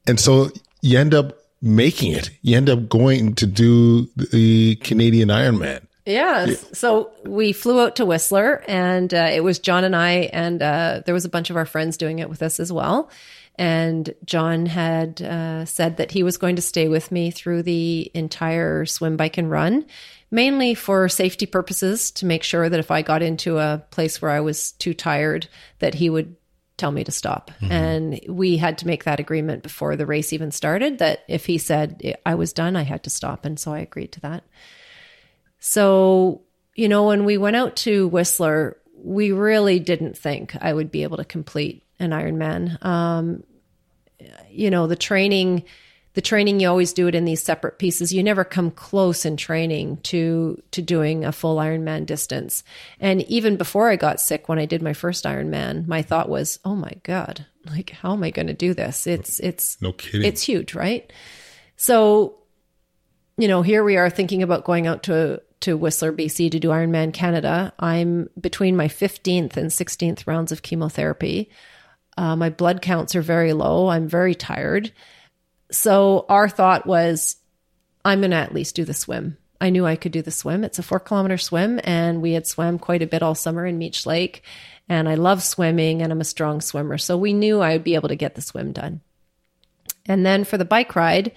[0.08, 0.50] and so
[0.82, 2.32] you end up making it.
[2.42, 5.82] You end up going to do the Canadian Ironman.
[6.06, 6.50] Yes.
[6.50, 6.70] Yeah.
[6.74, 11.02] So we flew out to Whistler and uh, it was John and I, and uh,
[11.06, 13.12] there was a bunch of our friends doing it with us as well.
[13.56, 18.10] And John had uh, said that he was going to stay with me through the
[18.14, 19.86] entire swim, bike, and run
[20.32, 24.32] mainly for safety purposes to make sure that if I got into a place where
[24.32, 25.48] I was too tired,
[25.80, 26.38] that he would
[26.78, 27.52] tell me to stop.
[27.62, 27.72] Mm-hmm.
[27.72, 31.58] And we had to make that agreement before the race even started that if he
[31.58, 33.46] said I was done, I had to stop.
[33.46, 34.44] And so I agreed to that.
[35.60, 36.42] So,
[36.76, 41.04] you know, when we went out to Whistler, we really didn't think I would be
[41.04, 42.84] able to complete an Ironman.
[42.84, 43.44] Um,
[44.50, 45.66] you know, the training
[46.14, 49.38] the training you always do it in these separate pieces you never come close in
[49.38, 52.64] training to to doing a full ironman distance
[53.00, 56.60] and even before i got sick when i did my first ironman my thought was
[56.66, 60.28] oh my god like how am i going to do this it's it's no kidding
[60.28, 61.12] it's huge right
[61.76, 62.38] so
[63.38, 66.70] you know here we are thinking about going out to to Whistler, BC to do
[66.70, 67.72] Ironman Canada.
[67.80, 71.50] I'm between my 15th and 16th rounds of chemotherapy.
[72.18, 73.88] Uh, my blood counts are very low.
[73.88, 74.92] I'm very tired.
[75.72, 77.38] So our thought was,
[78.04, 79.38] I'm going to at least do the swim.
[79.60, 80.64] I knew I could do the swim.
[80.64, 83.78] It's a four kilometer swim, and we had swam quite a bit all summer in
[83.78, 84.44] Meech Lake.
[84.90, 86.98] And I love swimming, and I'm a strong swimmer.
[86.98, 89.02] So we knew I would be able to get the swim done.
[90.08, 91.32] And then for the bike ride,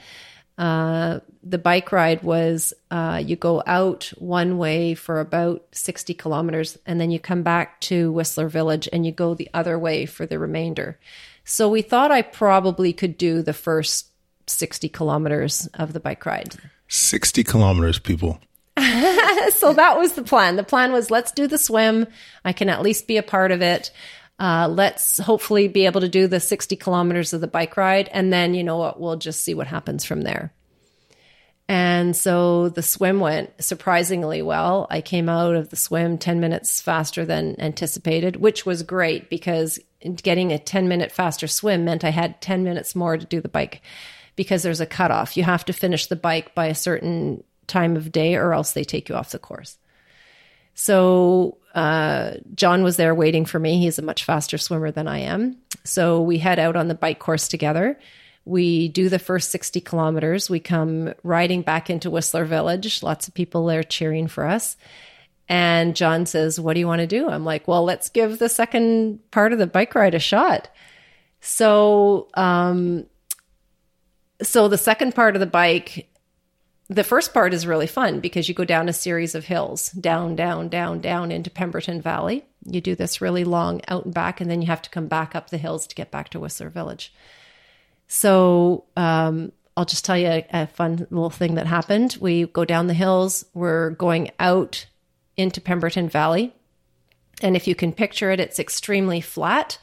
[0.57, 6.79] uh, the bike ride was uh, you go out one way for about 60 kilometers,
[6.87, 10.25] and then you come back to Whistler Village and you go the other way for
[10.25, 10.99] the remainder.
[11.45, 14.14] So we thought I probably could do the first
[14.47, 16.55] 60 kilometers of the bike ride.
[16.89, 18.39] 60 kilometers, people.
[18.77, 20.57] so that was the plan.
[20.57, 22.07] The plan was let's do the swim.
[22.45, 23.91] I can at least be a part of it.
[24.39, 28.09] Uh, let's hopefully be able to do the 60 kilometers of the bike ride.
[28.13, 30.53] And then, you know what, we'll just see what happens from there.
[31.69, 34.87] And so the swim went surprisingly well.
[34.91, 39.79] I came out of the swim 10 minutes faster than anticipated, which was great because
[40.23, 43.49] getting a 10 minute faster swim meant I had 10 minutes more to do the
[43.49, 43.81] bike
[44.37, 45.37] because there's a cutoff.
[45.37, 48.85] You have to finish the bike by a certain time of day or else they
[48.85, 49.79] take you off the course.
[50.75, 53.79] So uh, John was there waiting for me.
[53.79, 55.57] He's a much faster swimmer than I am.
[55.85, 57.99] So we head out on the bike course together.
[58.45, 60.51] We do the first 60 kilometers.
[60.51, 63.03] We come riding back into Whistler Village.
[63.03, 64.77] Lots of people there cheering for us.
[65.49, 67.29] And John says, What do you want to do?
[67.29, 70.69] I'm like, Well, let's give the second part of the bike ride a shot.
[71.41, 73.07] So, um,
[74.47, 76.09] so the second part of the bike,
[76.89, 80.37] the first part is really fun because you go down a series of hills, down,
[80.37, 82.45] down, down, down into Pemberton Valley.
[82.65, 85.35] You do this really long out and back, and then you have to come back
[85.35, 87.13] up the hills to get back to Whistler Village.
[88.07, 92.17] So um, I'll just tell you a, a fun little thing that happened.
[92.21, 94.87] We go down the hills, we're going out
[95.37, 96.55] into Pemberton Valley.
[97.43, 99.79] And if you can picture it, it's extremely flat.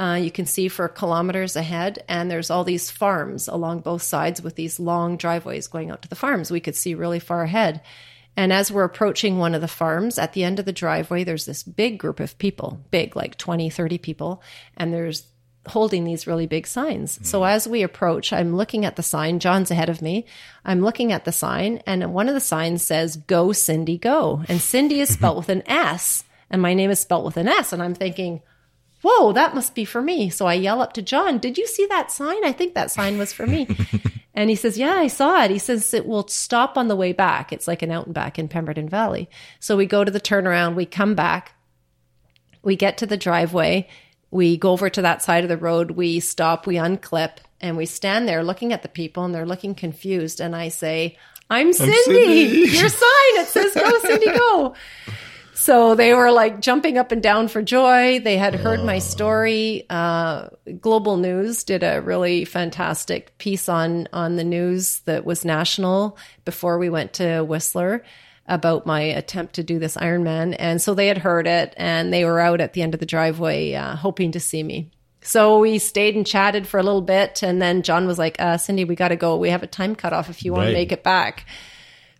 [0.00, 4.40] Uh, you can see for kilometers ahead, and there's all these farms along both sides
[4.40, 6.50] with these long driveways going out to the farms.
[6.50, 7.82] We could see really far ahead.
[8.34, 11.44] And as we're approaching one of the farms, at the end of the driveway, there's
[11.44, 14.42] this big group of people, big, like 20, 30 people,
[14.74, 15.26] and there's
[15.66, 17.18] holding these really big signs.
[17.18, 17.26] Mm.
[17.26, 19.38] So as we approach, I'm looking at the sign.
[19.38, 20.24] John's ahead of me.
[20.64, 24.42] I'm looking at the sign, and one of the signs says, Go, Sindy, go.
[24.48, 27.74] And Sindy is spelled with an S, and my name is spelled with an S.
[27.74, 28.40] And I'm thinking,
[29.02, 30.30] whoa, that must be for me.
[30.30, 32.44] So I yell up to John, did you see that sign?
[32.44, 33.68] I think that sign was for me.
[34.34, 35.50] and he says, yeah, I saw it.
[35.50, 37.52] He says, it will stop on the way back.
[37.52, 39.28] It's like an out and back in Pemberton Valley.
[39.58, 41.54] So we go to the turnaround, we come back,
[42.62, 43.88] we get to the driveway,
[44.30, 47.86] we go over to that side of the road, we stop, we unclip, and we
[47.86, 50.40] stand there looking at the people and they're looking confused.
[50.40, 51.16] And I say,
[51.48, 51.92] I'm Sindy.
[51.92, 52.78] I'm Sindy.
[52.78, 54.74] Your sign, it says go, Sindy, go.
[55.60, 58.18] So they were like jumping up and down for joy.
[58.18, 59.84] They had heard my story.
[59.90, 60.48] Uh,
[60.80, 66.78] Global News did a really fantastic piece on on the news that was national before
[66.78, 68.02] we went to Whistler
[68.46, 72.24] about my attempt to do this Ironman, and so they had heard it, and they
[72.24, 74.90] were out at the end of the driveway uh, hoping to see me.
[75.20, 78.56] So we stayed and chatted for a little bit, and then John was like, uh,
[78.56, 79.36] "Sindy, we got to go.
[79.36, 80.70] We have a time cutoff if you want right.
[80.70, 81.44] to make it back."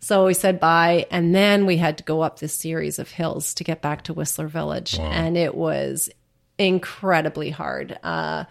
[0.01, 1.07] So we said bye.
[1.11, 4.15] And then we had to go up this series of hills to get back to
[4.15, 4.99] Whistler Village.
[4.99, 5.11] Wow.
[5.11, 6.11] And it was
[6.59, 7.99] incredibly hard.
[8.03, 8.45] Uh,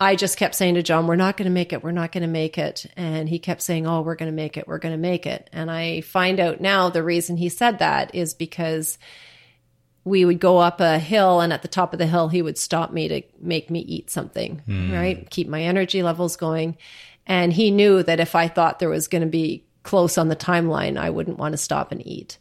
[0.00, 1.82] I just kept saying to John, we're not going to make it.
[1.82, 2.86] We're not going to make it.
[2.96, 4.68] And he kept saying, oh, we're going to make it.
[4.68, 5.50] We're going to make it.
[5.52, 8.98] And I find out now the reason he said that is because
[10.04, 12.58] we would go up a hill and at the top of the hill, he would
[12.58, 14.92] stop me to make me eat something, mm.
[14.92, 15.28] right?
[15.30, 16.76] Keep my energy levels going.
[17.26, 20.36] And he knew that if I thought there was going to be close on the
[20.36, 22.36] timeline, I wouldn't want to stop and eat.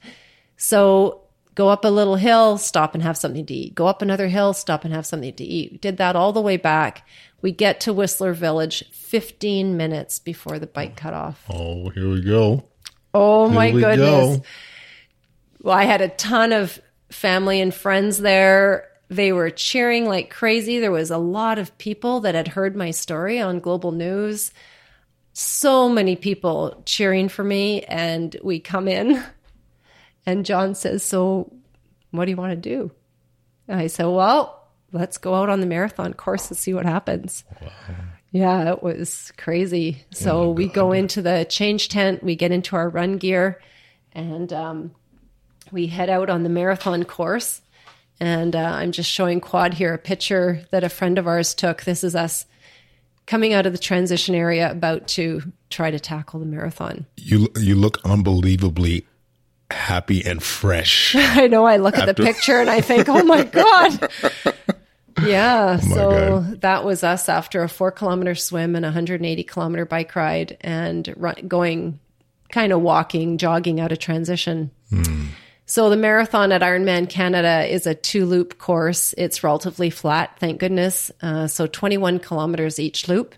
[0.57, 1.21] So
[1.55, 3.73] go up a little hill, stop and have something to eat.
[3.73, 5.81] Go up another hill, stop and have something to eat.
[5.81, 7.07] Did that all the way back.
[7.41, 11.45] We get to Whistler Village 15 minutes before the bike cut off.
[11.49, 12.65] Oh, here we go.
[13.13, 14.37] Oh here my goodness.
[14.37, 14.43] Go.
[15.61, 18.89] Well, I had a ton of family and friends there.
[19.07, 20.79] They were cheering like crazy.
[20.79, 24.51] There was a lot of people that had heard my story on Global News
[25.37, 27.83] so many people cheering for me.
[27.83, 29.23] And we come in,
[30.25, 31.53] and John says, So,
[32.11, 32.91] what do you want to do?
[33.67, 37.43] And I said, Well, let's go out on the marathon course and see what happens.
[37.61, 37.69] Wow.
[38.31, 40.03] Yeah, it was crazy.
[40.11, 43.61] So oh we go into the change tent, we get into our run gear,
[44.11, 44.91] and um,
[45.71, 47.61] we head out on the marathon course.
[48.19, 51.83] And uh, I'm just showing Kwad here a picture that a friend of ours took.
[51.83, 52.45] This is us
[53.27, 57.05] coming out of the transition area about to try to tackle the marathon.
[57.17, 59.05] You you look unbelievably
[59.69, 61.13] happy and fresh.
[61.17, 61.65] I know.
[61.65, 64.09] I look after- at the picture and I think, "Oh my god."
[65.23, 66.61] Yeah, oh so god.
[66.61, 71.11] that was us after a 4 kilometer swim and a 180 kilometer bike ride and
[71.17, 71.99] run, going
[72.51, 74.69] kind of walking, jogging out of transition.
[74.91, 75.25] Hmm.
[75.69, 79.13] So the marathon at Ironman Canada is a two loop course.
[79.17, 81.11] It's relatively flat, thank goodness.
[81.21, 83.35] Uh, so 21 kilometers each loop.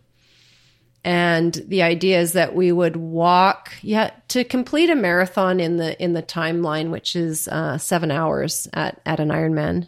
[1.03, 6.01] And the idea is that we would walk, yeah, to complete a marathon in the
[6.01, 9.87] in the timeline, which is uh, seven hours at at an Ironman.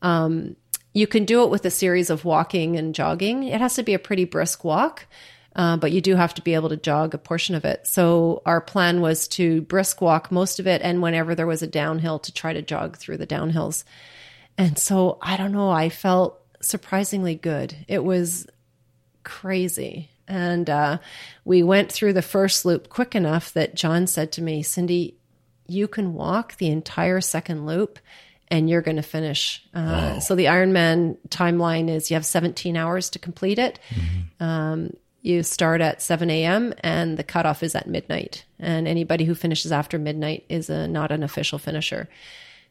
[0.00, 0.56] Um,
[0.94, 3.44] you can do it with a series of walking and jogging.
[3.44, 5.06] It has to be a pretty brisk walk.
[5.56, 7.86] Uh, but you do have to be able to jog a portion of it.
[7.86, 11.68] So our plan was to brisk walk most of it, and whenever there was a
[11.68, 13.84] downhill, to try to jog through the downhills.
[14.58, 17.76] And so I don't know, I felt surprisingly good.
[17.88, 18.46] It was
[19.22, 20.10] crazy.
[20.26, 20.98] And uh,
[21.44, 25.16] we went through the first loop quick enough that John said to me, Sindy,
[25.66, 27.98] you can walk the entire second loop
[28.48, 29.64] and you're going to finish.
[29.74, 29.80] Uh,
[30.14, 30.18] wow.
[30.20, 33.78] So the Ironman timeline is you have 17 hours to complete it.
[33.90, 34.42] Mm-hmm.
[34.42, 34.90] Um,
[35.24, 36.74] you start at 7 a.m.
[36.80, 38.44] and the cutoff is at midnight.
[38.58, 42.10] And anybody who finishes after midnight is a, not an official finisher.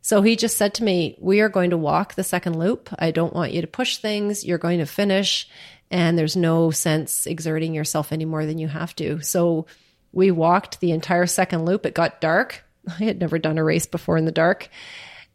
[0.02, 2.90] So he just said to me, We are going to walk the second loop.
[3.00, 4.46] I don't want you to push things.
[4.46, 5.50] You're going to finish.
[5.90, 9.22] and there's no sense exerting yourself any more than you have to.
[9.22, 9.66] So
[10.12, 11.88] we walked the entire second loop.
[11.88, 12.64] It got dark.
[12.88, 14.70] I had never done a race before in the dark.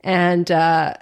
[0.02, 0.94] And uh,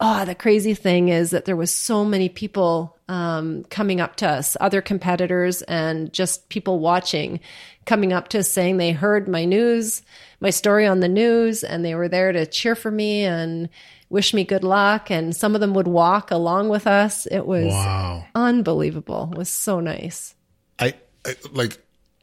[0.00, 4.26] oh, the crazy thing is that there was so many people um, coming up to
[4.28, 7.40] us, other competitors, and just people watching,
[7.84, 10.00] coming up to us saying they heard my news,
[10.40, 13.68] my story on the news, and they were there to cheer for me and
[14.08, 15.10] wish me good luck.
[15.10, 17.26] And some of them would walk along with us.
[17.26, 18.24] It was Wow.
[18.34, 19.28] unbelievable.
[19.32, 20.34] It was so nice.
[20.78, 20.94] I,
[21.26, 21.78] I like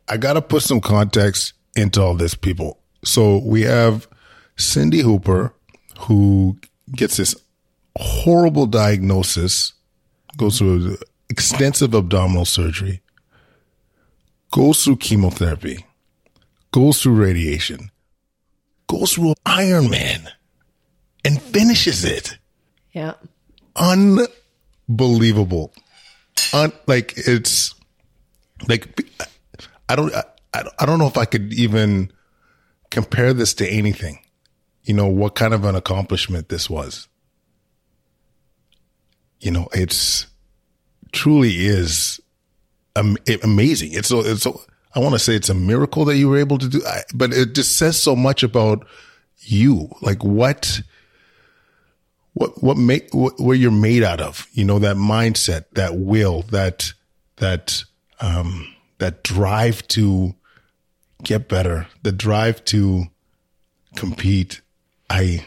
[0.08, 2.80] I got to put some context into all this people.
[3.04, 4.08] So we have
[4.58, 5.54] Sindy Hooper
[6.00, 6.58] who
[6.96, 7.36] gets this
[7.96, 9.74] horrible diagnosis,
[10.40, 10.98] goes through
[11.30, 13.02] extensive abdominal surgery,
[14.52, 15.86] goes through chemotherapy,
[16.72, 17.92] goes through radiation,
[18.88, 20.30] goes through Iron Man,
[21.26, 22.38] and finishes it
[22.94, 23.14] Yeah.
[23.76, 25.74] unbelievable.
[26.54, 27.76] Un, like it's
[28.68, 29.06] like
[29.90, 30.24] I don't I,
[30.54, 32.12] I I don't know if I could even
[32.90, 34.20] compare this to anything.
[34.84, 37.08] You know what kind of an accomplishment this was.
[39.42, 40.26] You know, it's
[41.12, 42.20] truly is
[42.96, 43.94] am, amazing.
[43.94, 44.62] It's so it's so
[44.96, 47.34] I want to say it's a miracle that you were able to do, I, but
[47.34, 48.86] it just says so much about
[49.40, 49.90] you.
[50.02, 50.82] Like what
[52.34, 56.44] what what make what, what you're made out of you know that mindset that will
[56.44, 56.94] that
[57.38, 57.84] that
[58.22, 60.34] um that drive to
[61.24, 63.06] get better the drive to
[63.98, 64.62] compete
[65.10, 65.44] i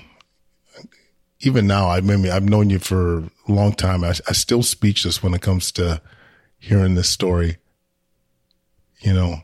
[1.42, 5.22] even now i mean i've known you for a long time I, I still speechless
[5.22, 6.00] when it comes to
[6.58, 7.58] hearing this story
[9.00, 9.42] you know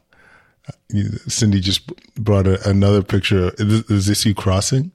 [1.26, 4.92] sindy just brought a, another picture is, is this you crossing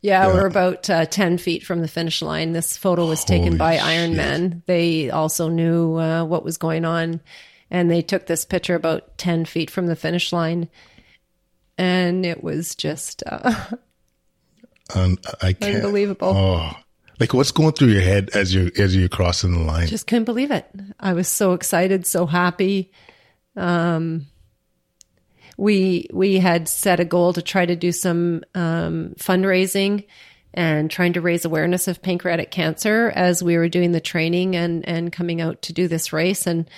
[0.00, 2.52] Yeah, we're about uh, 10 feet from the finish line.
[2.52, 3.84] This photo was taken Holy by shit.
[3.84, 4.62] Ironman.
[4.66, 7.20] They also knew uh, what was going on,
[7.68, 10.68] and they took this picture about 10 feet from the finish line.
[11.76, 13.54] And it was just uh,
[14.94, 16.28] Un- i can't unbelievable.
[16.28, 16.72] Oh,
[17.20, 19.86] like what's going through your head as you're as you're crossing the line?
[19.86, 20.66] Just couldn't believe it.
[20.98, 22.92] I was so excited, so happy.
[23.56, 24.26] Um,
[25.56, 30.06] we we had set a goal to try to do some um, fundraising
[30.54, 34.88] and trying to raise awareness of pancreatic cancer as we were doing the training and
[34.88, 36.70] and coming out to do this race and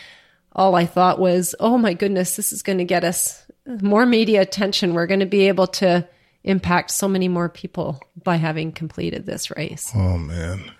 [0.52, 4.40] all I thought was oh my goodness this is going to get us more media
[4.40, 6.08] attention we're going to be able to
[6.45, 10.70] impact so many more people by having completed this race oh man,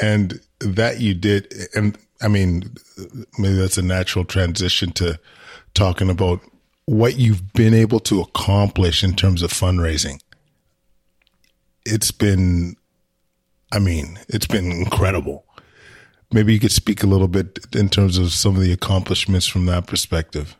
[0.00, 2.74] and that you did, and I mean,
[3.38, 5.18] maybe that's a natural transition to
[5.74, 6.40] talking about
[6.86, 10.20] what you've been able to accomplish in terms of fundraising.
[11.84, 12.76] It's been,
[13.72, 15.44] I mean, it's been incredible.
[16.32, 19.66] Maybe you could speak a little bit in terms of some of the accomplishments from
[19.66, 20.56] that perspective.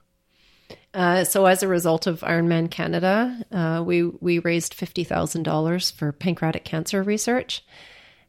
[0.96, 5.90] Uh, so as a result of Ironman Canada, uh, we we raised fifty thousand dollars
[5.90, 7.62] for pancreatic cancer research,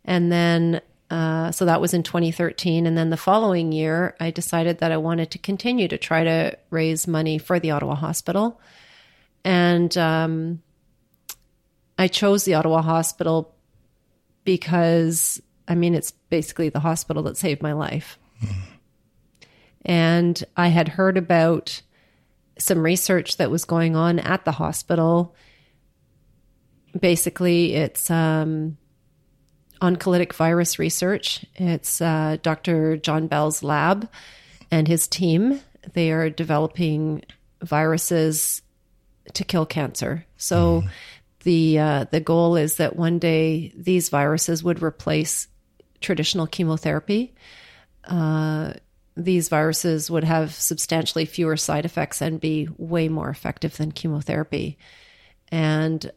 [0.03, 2.85] and then uh, so that was in 2013.
[2.85, 6.57] And then the following year, I decided that I wanted to continue to try to
[6.69, 8.59] raise money for the Ottawa Hospital,
[9.45, 10.61] and um,
[11.97, 13.55] I chose the Ottawa Hospital
[14.43, 18.19] because I mean it's basically the hospital that saved my life,
[19.85, 21.81] and I had heard about
[22.59, 25.35] some research that was going on at the hospital.
[26.99, 28.77] Basically, it's um,
[29.81, 31.45] oncolytic virus research.
[31.55, 32.97] It's uh, Dr.
[32.97, 34.09] John Bell's lab
[34.71, 35.59] and his team.
[35.93, 37.23] They are developing
[37.61, 38.61] viruses
[39.33, 40.25] to kill cancer.
[40.37, 40.83] So
[41.43, 45.47] the uh, the goal is that one day these viruses would replace
[46.01, 47.33] traditional chemotherapy
[49.17, 54.77] these viruses would have substantially fewer side effects and be way more effective than chemotherapy.
[55.49, 56.09] And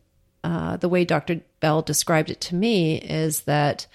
[0.45, 1.41] uh, the way Dr.
[1.61, 3.87] Bell described it to me is that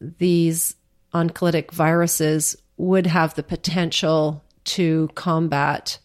[0.00, 0.74] these
[1.14, 5.98] oncolytic viruses would have the potential to combat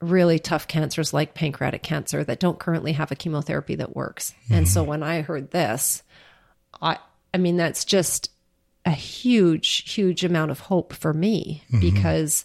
[0.00, 4.34] really tough cancers like pancreatic cancer that don't currently have a chemotherapy that works.
[4.48, 6.02] And so when I heard this,
[6.80, 6.98] I
[7.34, 8.30] I mean that's just
[8.84, 12.44] a huge huge amount of hope for me because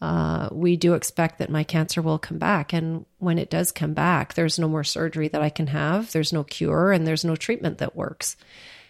[0.00, 2.72] uh, we do expect that my cancer will come back.
[2.72, 6.12] And when it does come back there's no more surgery that I can have.
[6.12, 8.36] There's no cure and there's no treatment that works.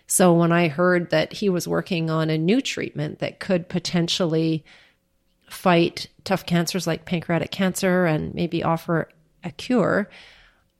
[0.06, 4.64] So when I heard that he was working on a new treatment that could potentially
[5.50, 9.08] fight tough cancers like pancreatic cancer and maybe offer
[9.42, 10.08] a cure,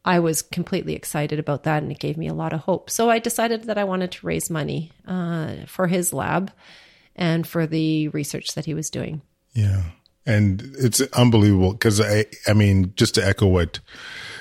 [0.07, 2.89] I was completely excited about that and it gave me a lot of hope.
[2.91, 6.53] So I decided that I wanted to raise money uh, for his lab
[7.17, 9.21] and for the research that he was doing.
[9.53, 9.83] Yeah.
[10.25, 13.81] And it's unbelievable because I, I mean, just to echo what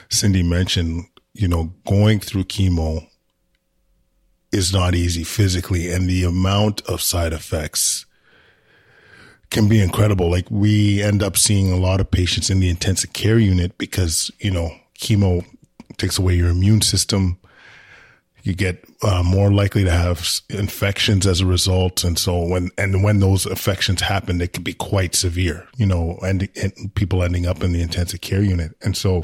[0.09, 3.07] Sindy mentioned, you know, going through chemo
[4.51, 8.05] is not easy physically and the amount of side effects
[9.49, 10.29] can be incredible.
[10.29, 14.29] Like we end up seeing a lot of patients in the intensive care unit because,
[14.39, 15.45] you know, chemo
[15.97, 17.37] takes away your immune system.
[18.43, 23.03] You get uh, more likely to have infections as a result, and so when and
[23.03, 25.67] when those infections happen, they can be quite severe.
[25.77, 29.23] You know, and, and people ending up in the intensive care unit, and so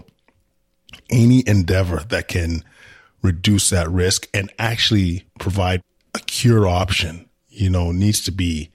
[1.12, 2.64] any endeavor that can
[3.22, 5.82] reduce that risk and actually provide
[6.16, 8.72] a cure option, you know, needs to be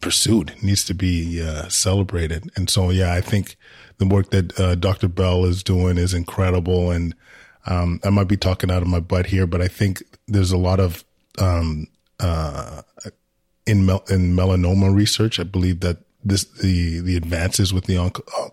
[0.00, 2.50] pursued, needs to be uh, celebrated.
[2.56, 3.56] And so, yeah, I think
[3.98, 5.08] the work that uh, Dr.
[5.08, 6.90] Bell is doing is incredible.
[6.90, 7.14] And
[7.66, 10.56] um, I might be talking out of my butt here, but I think there's a
[10.56, 11.04] lot of
[11.38, 11.86] um,
[12.18, 12.82] uh,
[13.66, 15.38] in mel- in melanoma research.
[15.38, 18.48] I believe that this the the advances with the onc- uh,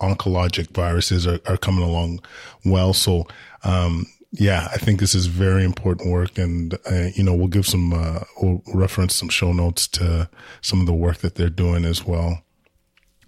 [0.00, 2.20] oncologic viruses are, are coming along
[2.64, 2.92] well.
[2.92, 3.26] So
[3.62, 4.06] um,
[4.36, 7.92] yeah, I think this is very important work, and uh, you know we'll give some
[7.92, 10.28] uh, we'll reference some show notes to
[10.60, 12.42] some of the work that they're doing as well.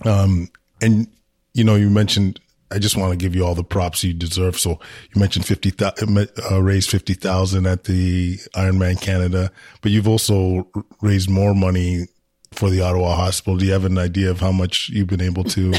[0.04, 0.48] Um,
[0.82, 1.06] and
[1.54, 2.40] you know you mentioned
[2.72, 4.58] I just want to give you all the props you deserve.
[4.58, 4.80] So
[5.14, 9.52] you mentioned fifty uh, raised fifty thousand at the Ironman Canada,
[9.82, 10.68] but you've also
[11.00, 12.06] raised more money
[12.50, 13.56] for the Ottawa Hospital.
[13.58, 15.72] Do you have an idea of how much you've been able to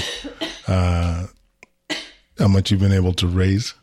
[0.67, 1.27] uh,
[2.39, 3.73] how much you've been able to raise?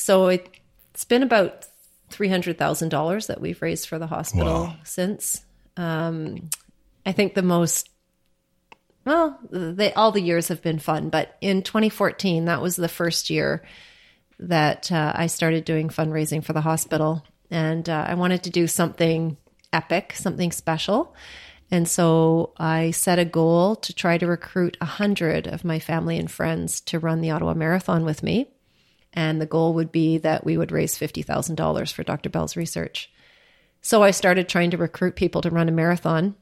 [0.00, 0.48] So it,
[0.94, 1.66] it's been about
[2.08, 4.76] three hundred thousand dollars that we've raised for the hospital Wow.
[4.84, 5.44] since.
[5.76, 6.50] Um,
[7.06, 7.88] I think the most
[9.04, 13.30] well, they all the years have been fun, but in 2014, that was the first
[13.30, 13.64] year
[14.38, 18.66] that uh, I started doing fundraising for the hospital, and uh, I wanted to do
[18.66, 19.36] something
[19.72, 21.14] epic, something special.
[21.70, 26.18] And so I set a goal to try to recruit a hundred of my family
[26.18, 28.50] and friends to run the Ottawa Marathon with me.
[29.12, 32.30] And the goal would be that we would raise $50,000 for Dr.
[32.30, 33.10] Bell's research.
[33.82, 36.34] So I started trying to recruit people to run a marathon.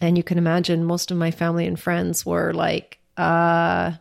[0.00, 3.92] And you can imagine most of my family and friends were like, uh,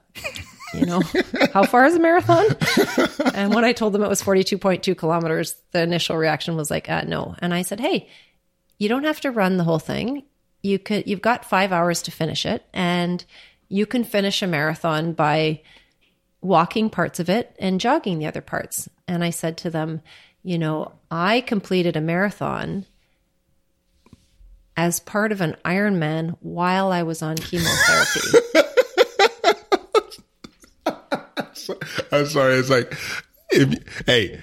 [0.74, 1.02] you know,
[1.54, 2.46] how far is a marathon?
[3.34, 7.04] and when I told them it was 42.2 kilometers, the initial reaction was like, uh,
[7.08, 7.36] no.
[7.40, 8.10] And I said, hey,
[8.78, 10.24] you don't have to run the whole thing.
[10.62, 13.24] You could, you've got five hours to finish it, and
[13.70, 15.62] you can finish a marathon by
[16.46, 18.88] walking parts of it and jogging the other parts.
[19.08, 20.02] And I said to them,
[20.44, 22.86] you know, I completed a marathon
[24.78, 28.20] as part of an Ironman while I was on chemotherapy.
[32.12, 32.56] I'm sorry.
[32.56, 32.96] It's like,
[33.50, 34.40] if hey,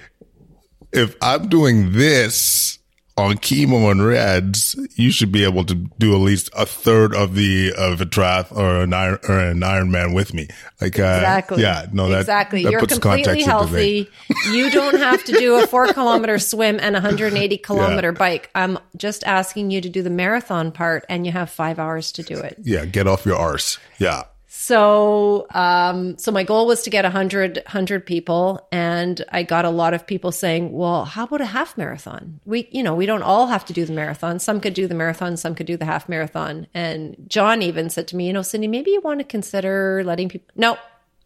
[0.93, 2.79] if I'm doing this
[3.17, 7.35] on chemo and reds, you should be able to do at least a third of
[7.35, 10.49] the of a triath or an iron or an Ironman with me.
[10.81, 11.63] Like, uh, Exactly.
[11.63, 12.63] yeah, no, that exactly.
[12.65, 14.09] that You're puts completely context into things.
[14.49, 14.57] healthy.
[14.57, 18.51] you don't have to do a four kilometer swim and a 180 kilometer bike.
[18.55, 22.23] I'm just asking you to do the marathon part, and you have five hours to
[22.23, 22.57] do it.
[22.63, 23.79] Yeah, get off your arse.
[23.99, 24.23] Yeah,
[24.55, 29.71] So, um, so my goal was to get 100, 100 people, and I got a
[29.71, 32.39] lot of people saying, "Well, how about a half marathon?
[32.45, 34.39] We, you know, we don't all have to do the marathon.
[34.39, 38.07] Some could do the marathon, some could do the half marathon." And John even said
[38.09, 40.77] to me, "You know, Sindy, maybe you want to consider letting people." No,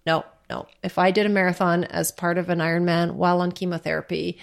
[0.07, 0.66] no, no.
[0.85, 4.39] If I did a marathon as part of an Ironman while on chemotherapy,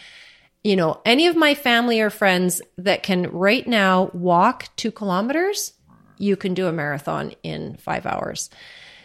[0.64, 5.73] you know, any of my family or friends that can right now walk two kilometers,
[6.18, 8.50] you can do a marathon in five hours.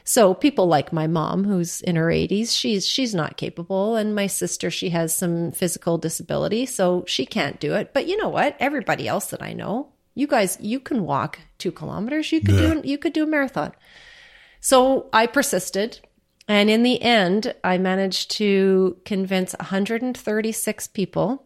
[0.04, 4.26] So people like my mom, who's in her 80s, she's she's not capable, and my
[4.26, 7.92] sister, she has some physical disability, so she can't do it.
[7.92, 8.56] But you know what?
[8.58, 12.32] Everybody else that I know, you guys, you can walk two kilometers.
[12.32, 12.74] You could Yeah.
[12.74, 13.72] do you could do a marathon.
[14.60, 16.00] So I persisted.
[16.50, 21.44] And in the end, I managed to convince 136 people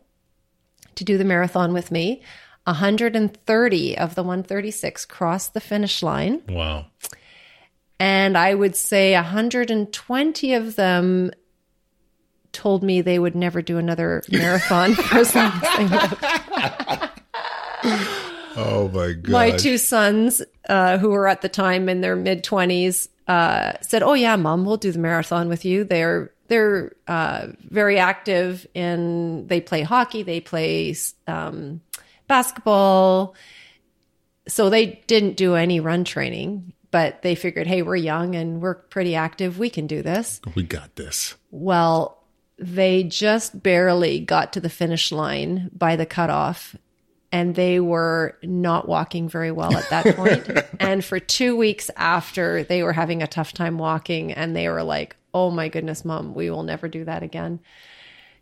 [0.94, 2.22] to do the marathon with me.
[2.64, 6.42] 130 of the 136 crossed the finish line.
[6.48, 6.86] wow.
[7.98, 11.30] And I would say 120 of them
[12.52, 17.10] told me they would never do another marathon for as long as they live.
[18.56, 19.32] Oh my god.
[19.32, 24.02] My two sons, uh, who were at the time in their mid 20s, uh, said,
[24.02, 29.46] "Oh yeah, mom, we'll do the marathon with you." They're they're uh, very active in.
[29.46, 30.22] They play hockey.
[30.22, 30.94] They play
[31.26, 31.80] um,
[32.27, 33.35] basketball.
[34.49, 38.75] So they didn't do any run training, but they figured, "Hey, we're young and we're
[38.75, 39.59] pretty active.
[39.59, 41.37] We can do this." we got this.
[41.51, 42.18] Well,
[42.59, 46.77] they just barely got to the finish line by the cutoff.
[47.35, 50.47] and they were not walking very well at that point.
[50.81, 54.83] and for two weeks after, they were having a tough time walking, and they were
[54.83, 57.61] like, "Oh my goodness, mom, we will never do that again."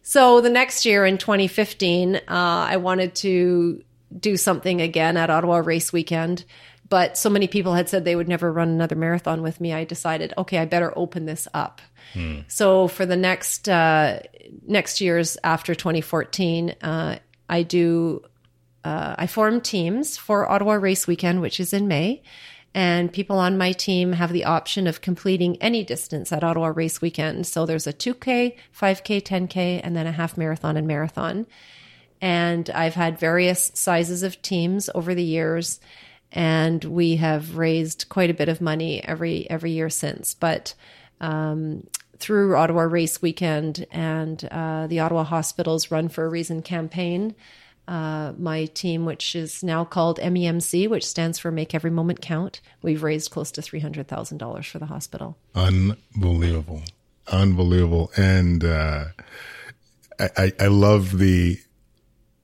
[0.02, 3.82] So the next year in 2015, uh, I wanted to
[4.18, 6.44] do something again at Ottawa Race Weekend.
[6.88, 9.72] But so many people had said they would never run another marathon with me.
[9.72, 11.80] I decided, okay, I better open this up.
[12.14, 12.40] Hmm.
[12.48, 14.20] So for the next uh,
[14.66, 18.24] next years after 2014, uh, I do
[18.84, 22.22] uh, I form teams for Ottawa Race Weekend, which is in May.
[22.72, 27.00] And people on my team have the option of completing any distance at Ottawa Race
[27.00, 27.46] Weekend.
[27.46, 31.46] So there's a 2K, 5K, 10K, and then a half marathon and marathon.
[32.20, 35.80] And I've had various sizes of teams over the years,
[36.30, 40.34] and we have raised quite a bit of money every every year since.
[40.34, 40.74] But
[41.20, 41.86] um,
[42.18, 47.34] through Ottawa Race Weekend and uh, the Ottawa Hospitals Run for a Reason campaign,
[47.90, 52.60] uh, my team, which is now called MEMC, which stands for Make Every Moment Count.
[52.82, 55.36] We've raised close to $300,000 for the hospital.
[55.56, 56.82] Unbelievable.
[57.32, 58.12] Unbelievable.
[58.16, 59.06] And uh,
[60.20, 61.58] I, I love the,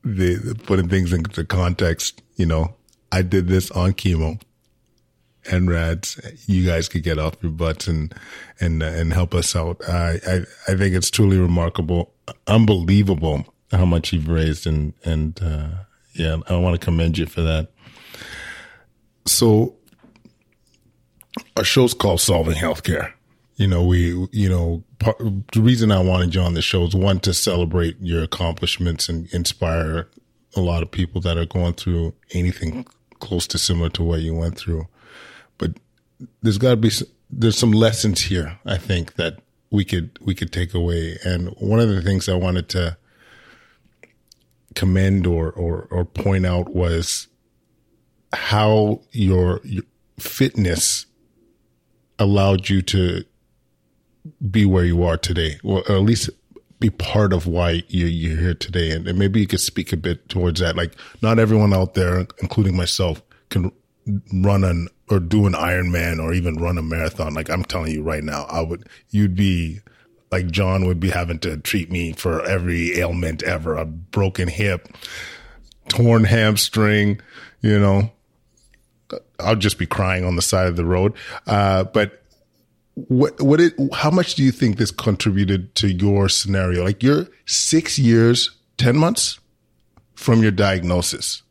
[0.03, 2.23] the, the putting things into context.
[2.35, 2.75] You know,
[3.13, 4.43] I did this on chemo.
[5.45, 8.13] NRADS, you guys could get off your butts and
[8.59, 9.81] and uh, and help us out.
[9.89, 12.13] I, I I think it's truly remarkable,
[12.49, 15.69] unbelievable how much you've raised and and uh,
[16.15, 17.71] yeah, I want to commend you for that.
[19.27, 19.75] So
[21.57, 23.13] our show's called Solving Healthcare.
[23.57, 26.95] You know, we you know part, the reason I wanted you on the show is
[26.95, 30.09] one to celebrate your accomplishments and inspire
[30.55, 32.87] a lot of people that are going through anything
[33.19, 34.87] close to similar to what you went through.
[35.59, 35.73] But
[36.43, 36.91] there's got to be
[37.31, 39.41] there's some lessons here I think that
[39.71, 41.19] we could we could take away.
[41.25, 42.97] And one of the things I wanted to
[44.77, 47.27] commend or, or, or point out was
[48.33, 49.83] how your, your
[50.21, 51.07] fitness
[52.19, 53.25] allowed you to
[54.51, 56.31] be where you are today, or at least
[56.79, 58.91] be part of why you're, you're here today.
[58.91, 60.77] And, and, maybe you could speak a bit towards that.
[60.77, 63.73] Like, not everyone out there, including myself, can
[64.33, 67.35] run an or do an Ironman or even run a marathon.
[67.35, 69.81] Like I'm telling you right now, I would, you'd be
[70.37, 74.87] like John would be having to treat me for every ailment ever, a broken hip,
[75.89, 77.23] torn hamstring,
[77.63, 78.11] you know,
[79.41, 81.15] I'll just be crying on the side of the road.
[81.47, 82.23] Uh, but
[82.95, 86.85] what, what it, how much do you think this contributed to your scenario?
[86.85, 89.41] Like you're six years, 10 months
[90.17, 91.43] from your diagnosis.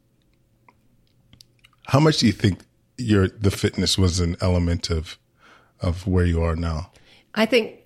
[1.88, 2.60] How much do you think
[3.00, 5.18] your, the fitness was an element of,
[5.82, 6.92] of where you are now?
[7.34, 7.80] I think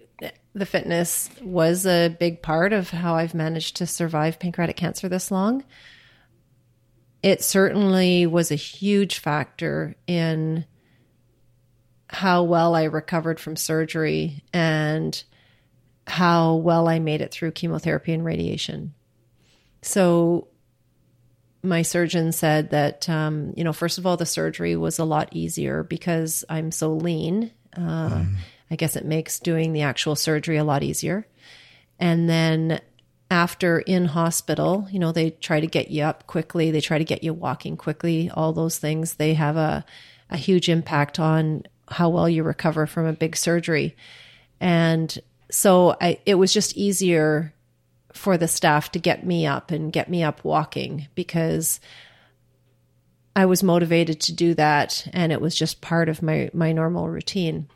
[0.60, 5.32] the fitness was a big part of how I've managed to survive pancreatic cancer this
[5.32, 5.64] long.
[7.24, 10.66] It certainly was a huge factor in
[12.10, 15.22] how well I recovered from surgery and
[16.08, 18.94] how well I made it through chemotherapy and radiation.
[19.82, 20.48] So,
[21.62, 25.30] my surgeon said that, um, you know, first of all, the surgery was a lot
[25.34, 27.52] easier because I'm so lean.
[27.76, 28.36] Uh, mm.
[28.72, 31.28] I guess it makes doing the actual surgery a lot easier.
[32.00, 32.80] And then
[33.32, 37.04] after in hospital, you know, they try to get you up quickly, they try to
[37.04, 39.86] get you walking quickly, all those things, they have a,
[40.30, 43.96] a huge impact on how well you recover from a big surgery.
[44.60, 45.18] And
[45.52, 47.54] so I, it was just easier
[48.14, 51.80] for the staff to get me up and get me up walking because
[53.36, 57.08] I was motivated to do that and it was just part of my my normal
[57.08, 57.68] routine.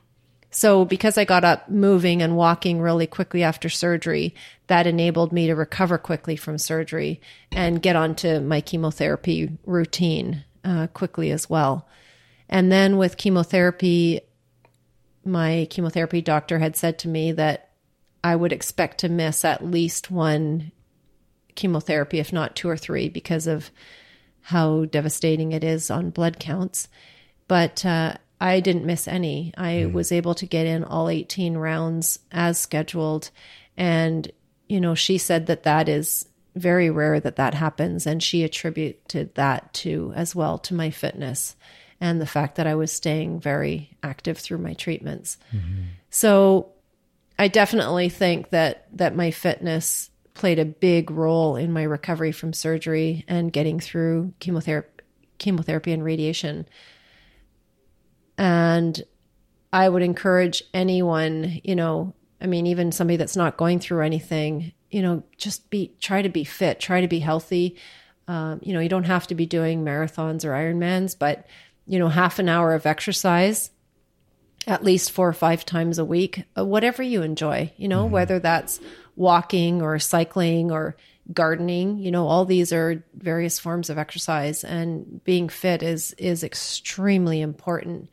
[0.54, 4.36] So because I got up moving and walking really quickly after surgery,
[4.68, 10.88] that enabled me to recover quickly from surgery and get onto my chemotherapy routine uh,
[10.88, 11.88] quickly as well.
[12.47, 14.22] And then with chemotherapy,
[15.26, 17.72] my chemotherapy doctor had said to me that
[18.24, 20.72] I would expect to miss at least one
[21.56, 23.72] chemotherapy, if not two or three, because of
[24.41, 26.89] how devastating it is on blood counts.
[27.47, 29.54] But uh, I didn't miss any.
[29.56, 29.94] I mm.
[29.94, 33.30] was able to get in all 18 rounds as scheduled.
[33.78, 34.30] And,
[34.68, 38.06] you know, she said that that is very rare that that happens.
[38.06, 41.56] And she attributed that to as well to my fitness
[42.02, 45.38] and the fact that I was staying very active through my treatments.
[45.56, 45.84] Mm-hmm.
[46.10, 46.68] So
[47.39, 52.52] I definitely think that, that my fitness played a big role in my recovery from
[52.52, 54.89] surgery and getting through chemotherapy,
[55.38, 56.68] chemotherapy and radiation.
[58.38, 59.02] And
[59.72, 64.74] I would encourage anyone, you know, I mean, even somebody that's not going through anything,
[64.92, 67.78] you know, just be, try to be fit, try to be healthy.
[68.28, 71.48] Um, you know, you don't have to be doing marathons or Ironmans, but
[71.86, 73.72] you know, half an hour of exercise
[74.68, 78.14] at least four or five times a week, uh, whatever you enjoy, you know, mm-hmm.
[78.14, 78.80] whether that's
[79.16, 80.96] walking or cycling or
[81.32, 86.44] gardening, you know, all these are various forms of exercise and being fit is, is
[86.44, 88.10] extremely important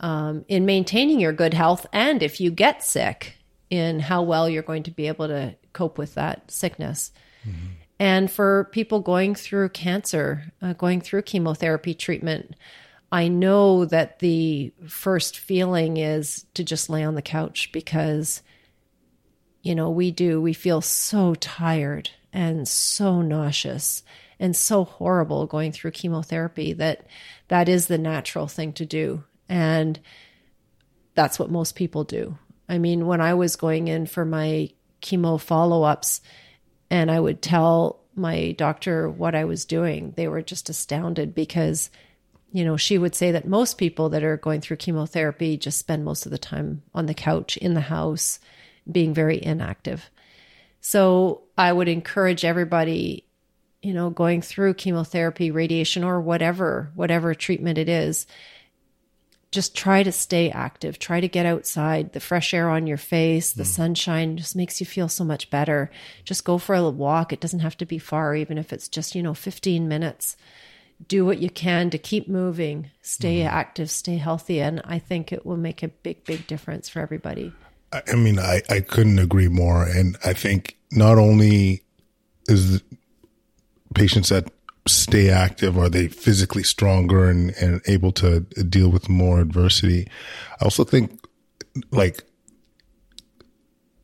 [0.00, 1.86] um, in maintaining your good health.
[1.92, 3.38] And if you get sick,
[3.74, 7.12] in how well you're going to be able to cope with that sickness.
[7.46, 7.66] Mm-hmm.
[7.98, 12.54] And for people going through cancer, uh, going through chemotherapy treatment,
[13.10, 18.42] I know that the first feeling is to just lay on the couch because,
[19.62, 24.02] you know, we do, we feel so tired and so nauseous
[24.40, 27.06] and so horrible going through chemotherapy that
[27.48, 29.22] that is the natural thing to do.
[29.48, 29.98] And
[31.14, 32.36] that's what most people do.
[32.68, 34.70] I mean, when I was going in for my
[35.00, 36.20] chemo follow ups
[36.90, 41.90] and I would tell my doctor what I was doing, they were just astounded because
[42.50, 46.04] you know, she would say that most people that are going through chemotherapy just spend
[46.04, 48.38] most of the time on the couch in the house,
[48.90, 50.08] being very inactive.
[50.86, 53.24] So I would encourage everybody,
[53.82, 58.26] you know, going through chemotherapy, radiation, or whatever, whatever treatment it is,
[59.50, 60.98] just try to stay active.
[60.98, 62.12] Try to get outside.
[62.12, 63.66] The fresh air on your face, the mm.
[63.66, 65.90] sunshine just makes you feel so much better.
[66.22, 67.32] Just go for a little walk.
[67.32, 70.36] It doesn't have to be far, even if it's just, you know, 15 minutes
[71.08, 73.46] do what you can to keep moving, stay mm.
[73.46, 74.60] active, stay healthy.
[74.60, 77.54] And I think it will make a big, big difference for everybody.
[77.94, 79.84] I mean, I, I couldn't agree more.
[79.84, 81.82] And I think not only
[82.48, 82.82] is
[83.94, 84.50] patients that
[84.86, 90.08] stay active are they physically stronger and, and able to deal with more adversity.
[90.60, 91.24] I also think
[91.90, 92.24] like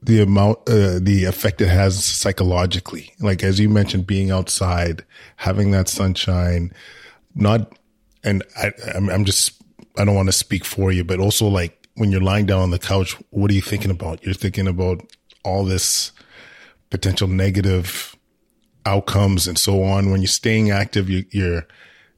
[0.03, 3.13] the amount, uh, the effect it has psychologically.
[3.21, 5.05] Like, as you mentioned, being outside,
[5.37, 6.73] having that sunshine,
[7.35, 7.77] not,
[8.25, 9.63] and I, I'm, I'm just,
[9.99, 12.71] I don't want to speak for you, but also like when you're lying down on
[12.71, 14.25] the couch, what are you thinking about?
[14.25, 15.03] You're thinking about
[15.45, 16.13] all this
[16.89, 18.17] potential negative
[18.87, 20.11] outcomes and so on.
[20.11, 21.67] When you're staying active, you, you're, it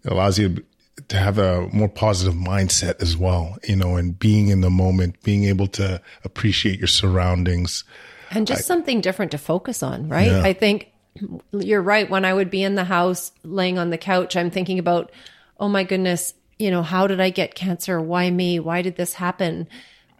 [0.07, 0.64] allows you
[1.09, 5.20] to have a more positive mindset as well, you know, and being in the moment,
[5.24, 7.83] being able to appreciate your surroundings.
[8.30, 10.30] And just I, something different to focus on, right?
[10.30, 10.43] Yeah.
[10.43, 10.93] I think
[11.51, 12.09] you're right.
[12.09, 15.11] When I would be in the house laying on the couch, I'm thinking about,
[15.59, 18.00] oh my goodness, you know, how did I get cancer?
[18.00, 18.60] Why me?
[18.60, 19.66] Why did this happen?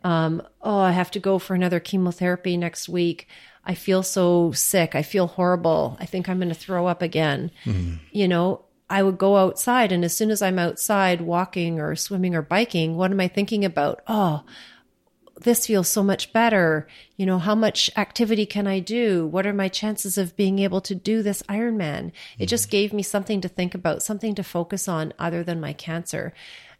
[0.03, 3.28] Um, oh, I have to go for another chemotherapy next week.
[3.64, 4.97] I feel so sick.
[4.97, 5.97] I feel horrible.
[6.01, 7.53] I think I'm going to throw up again.
[7.64, 7.95] Mm-hmm.
[8.11, 12.34] You know, I would go outside and as soon as I'm outside walking or swimming
[12.34, 14.01] or biking, what am I thinking about?
[14.09, 14.43] Oh,
[15.43, 16.86] this feels so much better.
[17.16, 19.26] You know, how much activity can I do?
[19.26, 22.07] What are my chances of being able to do this Ironman?
[22.07, 22.43] Mm-hmm.
[22.43, 25.72] It just gave me something to think about, something to focus on other than my
[25.72, 26.32] cancer.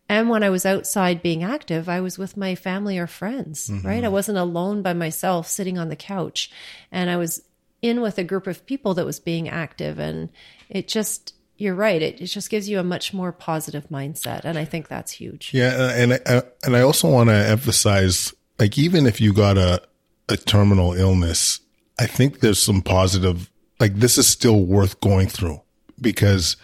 [0.09, 3.87] And when I was outside being active, I was with my family or friends, mm-hmm.
[3.87, 4.05] right?
[4.05, 6.51] I wasn't alone by myself sitting on the couch
[6.91, 7.43] and I was
[7.81, 10.31] in with a group of people that was being active and
[10.69, 12.03] it just you're right.
[12.03, 15.53] It, it just gives you a much more positive mindset, and I think that's huge.
[15.55, 19.83] Yeah, and I, and I also want to emphasize, like, even if you got a
[20.29, 21.59] a terminal illness,
[21.99, 23.51] I think there's some positive.
[23.81, 25.61] Like, this is still worth going through
[26.01, 26.57] because,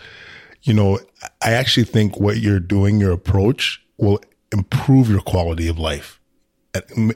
[0.62, 1.00] you know,
[1.42, 4.20] I actually think what you're doing, your approach, will
[4.52, 6.20] improve your quality of life.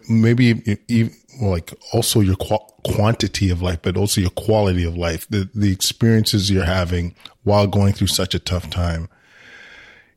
[0.09, 5.49] Maybe even like also your quantity of life, but also your quality of life, the,
[5.55, 7.15] the experiences you're having
[7.45, 9.09] while going through such a tough time.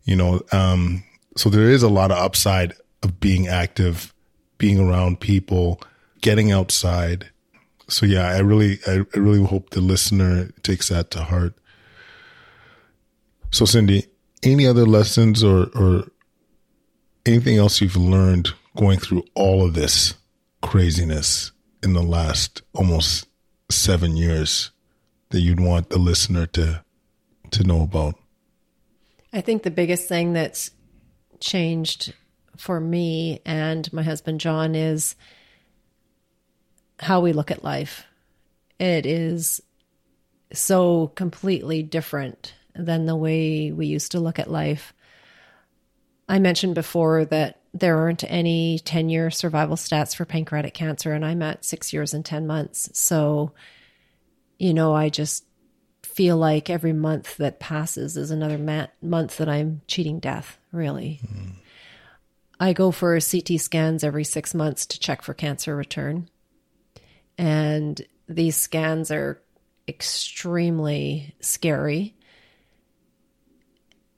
[0.05, 1.03] You know, um,
[1.38, 4.14] so there is a lot of upside of being active,
[4.66, 5.80] being around people,
[6.22, 7.30] getting outside.
[7.88, 11.53] So yeah, I really, I, really hope the listener takes that to heart.
[13.51, 14.07] So Sindy,
[14.41, 16.05] any other lessons or, or
[17.28, 20.16] anything else you've learned going through all of this
[20.63, 21.51] craziness
[21.84, 23.28] in the last almost
[23.70, 24.72] seven years
[25.30, 26.84] that you'd want the listener to
[27.51, 28.16] to know about?
[29.32, 30.72] I think the biggest thing that's
[31.39, 32.16] changed
[32.58, 35.16] for me and my husband John is
[36.99, 38.06] how we look at life.
[38.80, 39.62] It is
[40.53, 44.93] so completely different than the way we used to look at life.
[46.28, 51.26] I mentioned before that there aren't any 10 year survival stats for pancreatic cancer, and
[51.26, 52.89] I'm at six years and 10 months.
[52.93, 53.51] So,
[54.58, 55.45] you know, I just
[56.03, 61.20] feel like every month that passes is another mat- month that I'm cheating death, really.
[61.26, 61.51] Mm.
[62.60, 66.30] I go for CT scans every six months to check for cancer return.
[67.38, 69.41] And these scans are
[69.88, 72.16] extremely scary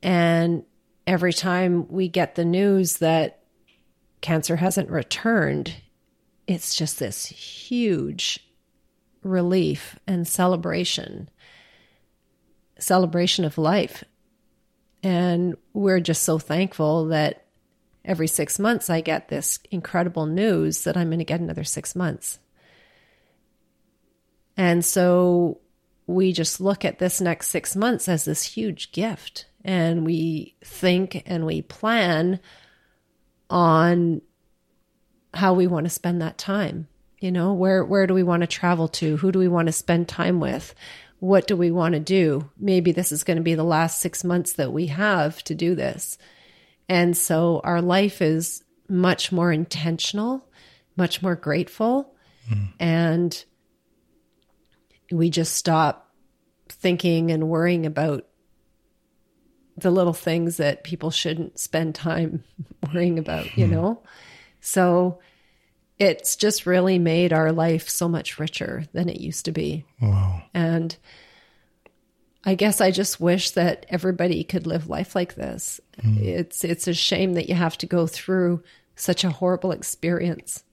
[0.02, 0.64] And
[1.06, 3.44] every time we get the news that
[4.22, 5.74] cancer hasn't returned,
[6.48, 8.40] it's just this huge
[9.24, 11.30] relief and celebration,
[12.80, 14.04] celebration of life.
[15.04, 17.47] And we're just so thankful that
[18.08, 21.96] every six months I get this incredible news that I'm going to get another six
[21.96, 22.40] months.
[24.56, 25.60] And so
[26.08, 29.46] we just look at this next six months as this huge gift.
[29.64, 32.40] And we think and we plan
[33.50, 34.22] on
[35.34, 36.88] how we want to spend that time.
[37.20, 39.18] You know, where where do we want to travel to?
[39.18, 40.74] Who do we want to spend time with?
[41.20, 42.50] What do we want to do?
[42.58, 45.74] Maybe this is going to be the last 6 months that we have to do
[45.76, 46.18] this.
[46.90, 50.48] And so our life is much more intentional,
[50.96, 52.16] much more grateful,
[52.50, 52.70] mm.
[52.80, 53.46] and
[55.12, 56.12] we just stop
[56.70, 58.26] thinking and worrying about
[59.78, 62.44] the little things that people shouldn't spend time
[62.94, 63.72] worrying about, you hmm.
[63.72, 64.04] know?
[64.60, 65.20] So
[66.00, 69.86] it's just really made our life so much richer than it used to be.
[70.02, 70.42] Wow.
[70.54, 70.98] And
[72.48, 75.82] I guess I just wish that everybody could live life like this.
[76.02, 76.22] Mm.
[76.22, 78.64] It's it's a shame that you have to go through
[78.96, 80.64] such a horrible experience.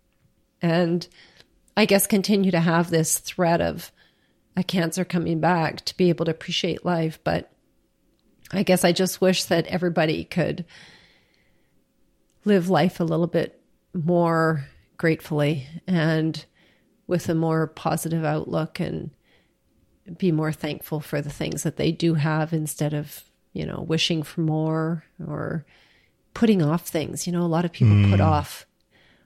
[0.62, 1.08] And
[1.76, 3.90] I guess continue to have this threat of
[4.56, 7.50] a cancer coming back to be able to appreciate life, but
[8.52, 10.64] I guess I just wish that everybody could
[12.44, 13.60] live life a little bit
[13.92, 14.64] more
[14.96, 16.44] gratefully and
[17.08, 19.10] with a more positive outlook and
[20.18, 24.22] be more thankful for the things that they do have instead of, you know, wishing
[24.22, 25.64] for more or
[26.34, 27.26] putting off things.
[27.26, 28.10] You know, a lot of people mm.
[28.10, 28.66] put off.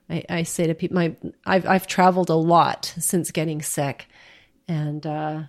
[0.09, 1.15] I, I, say to people, my
[1.45, 4.07] I've I've traveled a lot since getting sick,
[4.67, 5.43] and uh,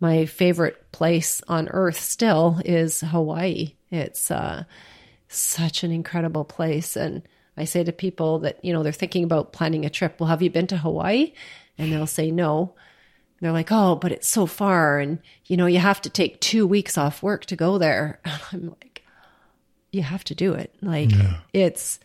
[0.00, 3.74] my favorite place on earth still is Hawaii.
[3.90, 4.64] It's uh,
[5.28, 7.22] such an incredible place, and
[7.56, 10.18] I say to people that, you know, they're thinking about planning a trip.
[10.18, 11.32] Well, have you been to Hawaii?
[11.78, 12.74] And they'll say no.
[13.44, 14.98] They're like, oh, but it's so far.
[14.98, 18.20] And, you know, you have to take two weeks off work to go there.
[18.24, 19.04] And I'm like,
[19.90, 20.74] you have to do it.
[20.82, 21.38] Like, yeah.
[21.52, 22.00] it's,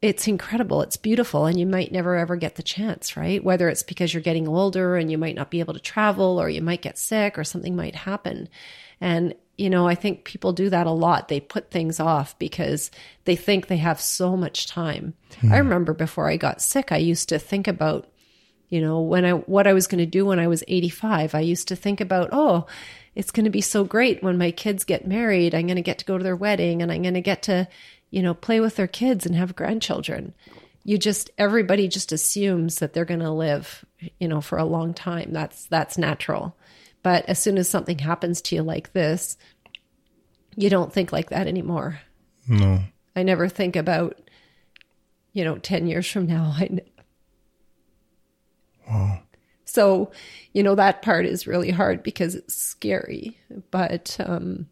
[0.00, 0.82] it's incredible.
[0.82, 1.46] It's beautiful.
[1.46, 3.42] And you might never ever get the chance, right?
[3.42, 6.48] Whether it's because you're getting older and you might not be able to travel or
[6.48, 8.48] you might get sick or something might happen.
[9.00, 11.26] And you know, I think people do that a lot.
[11.26, 12.92] They put things off because
[13.24, 15.14] they think they have so much time.
[15.40, 15.52] Hmm.
[15.52, 18.06] I remember before I got sick, I used to think about,
[18.68, 21.34] you know, when I what I was going to do when I was 85.
[21.34, 22.66] I used to think about, oh,
[23.14, 25.54] it's going to be so great when my kids get married.
[25.54, 27.68] I'm going to get to go to their wedding and I'm going to get to,
[28.10, 30.34] you know, play with their kids and have grandchildren.
[30.84, 33.84] You just everybody just assumes that they're going to live,
[34.20, 35.32] you know, for a long time.
[35.32, 36.54] That's that's natural.
[37.02, 39.36] But as soon as something happens to you like this,
[40.56, 42.00] you don't think like that anymore.
[42.46, 42.80] No.
[43.14, 44.18] I never think about,
[45.32, 46.54] you know, 10 years from now.
[46.58, 46.80] I,
[48.88, 49.20] wow.
[49.64, 50.12] So,
[50.52, 53.38] you know, that part is really hard because it's scary,
[53.70, 54.66] but um,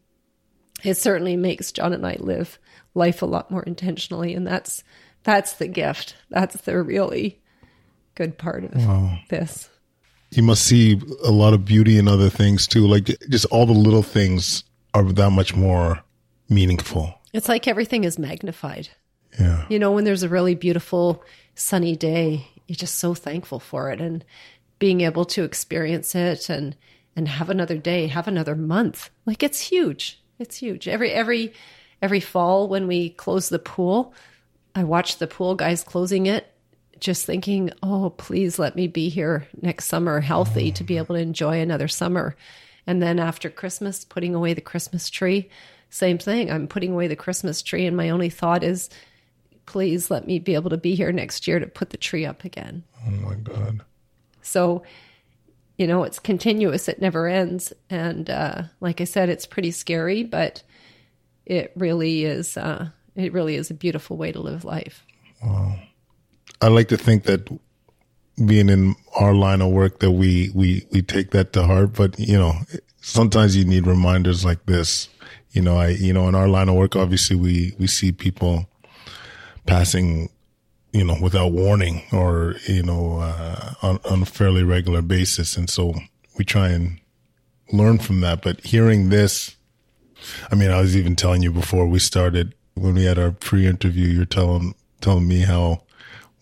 [0.82, 2.58] it certainly makes John and I live
[2.94, 4.34] life a lot more intentionally.
[4.34, 4.82] And that's,
[5.22, 6.16] that's the gift.
[6.30, 7.42] That's the really
[8.14, 9.18] good part of wow.
[9.28, 9.68] this
[10.30, 12.86] you must see a lot of beauty in other things too.
[12.86, 14.64] Like just all the little things
[14.94, 16.02] are that much more
[16.48, 17.14] meaningful.
[17.32, 18.88] It's like everything is magnified.
[19.38, 19.66] Yeah.
[19.68, 21.22] You know, when there's a really beautiful
[21.54, 24.24] sunny day, you're just so thankful for it and
[24.78, 26.76] being able to experience it and
[27.14, 29.08] and have another day, have another month.
[29.24, 30.20] Like it's huge.
[30.38, 30.86] It's huge.
[30.86, 31.54] Every every
[32.02, 34.12] every fall when we close the pool,
[34.74, 36.52] I watch the pool guys closing it
[37.00, 41.20] just thinking, oh, please let me be here next summer healthy to be able to
[41.20, 42.36] enjoy another summer.
[42.86, 45.50] And then after Christmas, putting away the Christmas tree,
[45.90, 46.50] same thing.
[46.50, 48.88] I'm putting away the Christmas tree, and my only thought is,
[49.66, 52.44] please let me be able to be here next year to put the tree up
[52.44, 52.84] again.
[53.06, 53.82] Oh my God.
[54.42, 54.84] So,
[55.76, 57.72] you know, it's continuous, it never ends.
[57.90, 60.62] And uh, like I said, it's pretty scary, but
[61.44, 62.56] it really is.
[62.56, 65.04] Uh, it really is a beautiful way to live life.
[65.42, 65.78] Wow.
[66.60, 67.48] I like to think that
[68.44, 72.18] being in our line of work that we we we take that to heart, but
[72.18, 72.54] you know,
[73.00, 75.08] sometimes you need reminders like this.
[75.52, 78.68] You know, I you know in our line of work, obviously we we see people
[79.66, 80.30] passing,
[80.92, 85.68] you know, without warning or you know uh, on on a fairly regular basis, and
[85.68, 85.94] so
[86.38, 87.00] we try and
[87.72, 88.42] learn from that.
[88.42, 89.56] But hearing this,
[90.50, 94.08] I mean, I was even telling you before we started when we had our pre-interview,
[94.08, 95.82] you're telling telling me how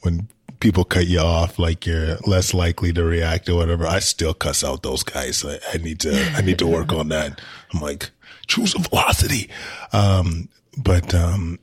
[0.03, 0.29] when
[0.65, 3.87] people cut you off, like you're less likely to react or whatever.
[3.87, 5.45] I still cuss out those guys.
[5.45, 7.39] I, I need to, I need to work on that.
[7.73, 8.11] I'm like,
[8.47, 9.51] choose a velocity.
[9.93, 10.49] Um,
[10.79, 11.59] but, um,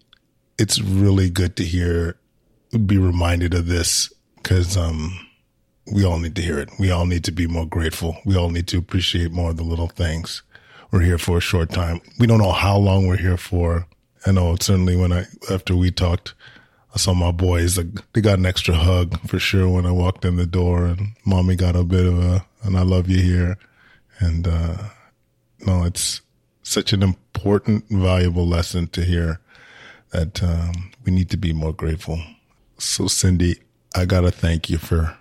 [0.62, 2.18] it's really good to hear,
[2.86, 5.28] be reminded of this because, um,
[5.92, 6.70] we all need to hear it.
[6.78, 8.18] We all need to be more grateful.
[8.26, 10.44] We all need to appreciate more of the little things.
[10.92, 12.00] We're here for a short time.
[12.20, 13.88] We don't know how long we're here for.
[14.28, 16.36] I know certainly when I, after we talked,
[16.94, 17.80] I saw my boys,
[18.14, 21.56] they got an extra hug for sure when I walked in the door and mommy
[21.56, 23.58] got a bit of a, and I love you here.
[24.20, 24.78] And, uh,
[25.66, 26.22] no, it's
[26.62, 29.40] such an important, valuable lesson to hear
[30.12, 32.20] that, um, we need to be more grateful.
[32.78, 33.56] So Sindy,
[33.96, 35.18] I got to thank you for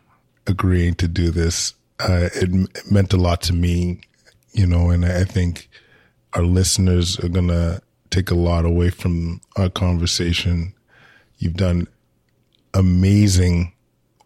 [0.47, 1.75] agreeing to do this.
[1.99, 4.01] Uh, it, it meant a lot to me,
[4.53, 5.69] you know, and I think
[6.33, 10.75] our listeners are going to take a lot away from our conversation
[11.41, 11.89] You've done
[12.75, 13.73] amazing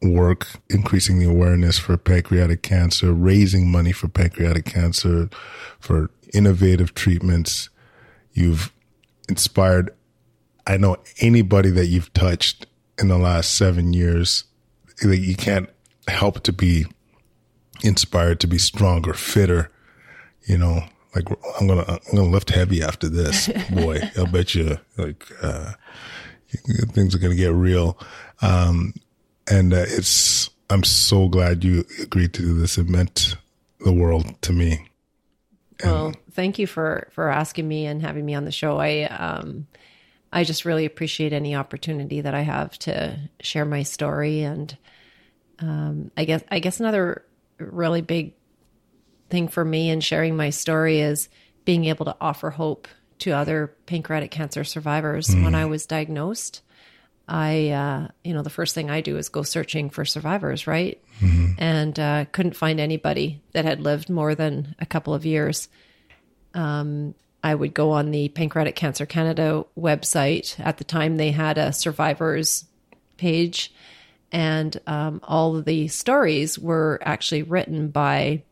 [0.02, 5.30] work increasing the awareness for pancreatic cancer, raising money for pancreatic cancer,
[5.78, 7.70] for innovative treatments.
[8.32, 8.72] You've
[9.28, 9.94] inspired,
[10.66, 12.66] I know anybody that you've touched
[12.98, 14.44] in the last seven years,
[15.02, 15.68] you can't
[16.08, 16.86] help to be
[17.82, 19.70] inspired to be stronger, fitter,
[20.46, 20.84] you know,
[21.14, 21.28] like
[21.60, 24.00] I'm gonna I'm gonna lift heavy after this, boy.
[24.16, 25.72] I'll bet you like uh,
[26.92, 27.98] things are going to get real.
[28.42, 28.94] Um,
[29.50, 32.78] and uh, it's, I'm so glad you agreed to do this.
[32.78, 33.36] It meant
[33.80, 34.88] the world to me.
[35.82, 38.78] And well, thank you for, for asking me and having me on the show.
[38.78, 39.66] I, um,
[40.35, 44.43] I just really appreciate any opportunity that I have to share my story.
[44.43, 44.76] And,
[45.61, 47.24] um, I guess, I guess another
[47.59, 48.35] really big
[49.30, 51.28] thing for me in sharing my story is
[51.64, 52.89] being able to offer hope
[53.20, 55.28] to other pancreatic cancer survivors.
[55.28, 55.45] Mm.
[55.45, 56.62] When I was diagnosed,
[57.28, 61.03] I, uh, you know, the first thing I do is go searching for survivors, right?
[61.20, 61.53] Mm-hmm.
[61.59, 65.68] And uh, couldn't find anybody that had lived more than a couple of years.
[66.53, 67.14] Um,
[67.45, 70.59] I would go on the Pancreatic Cancer Canada website.
[70.59, 72.64] At the time, they had a survivors
[73.18, 73.72] page,
[74.32, 78.42] and um, all of the stories were actually written by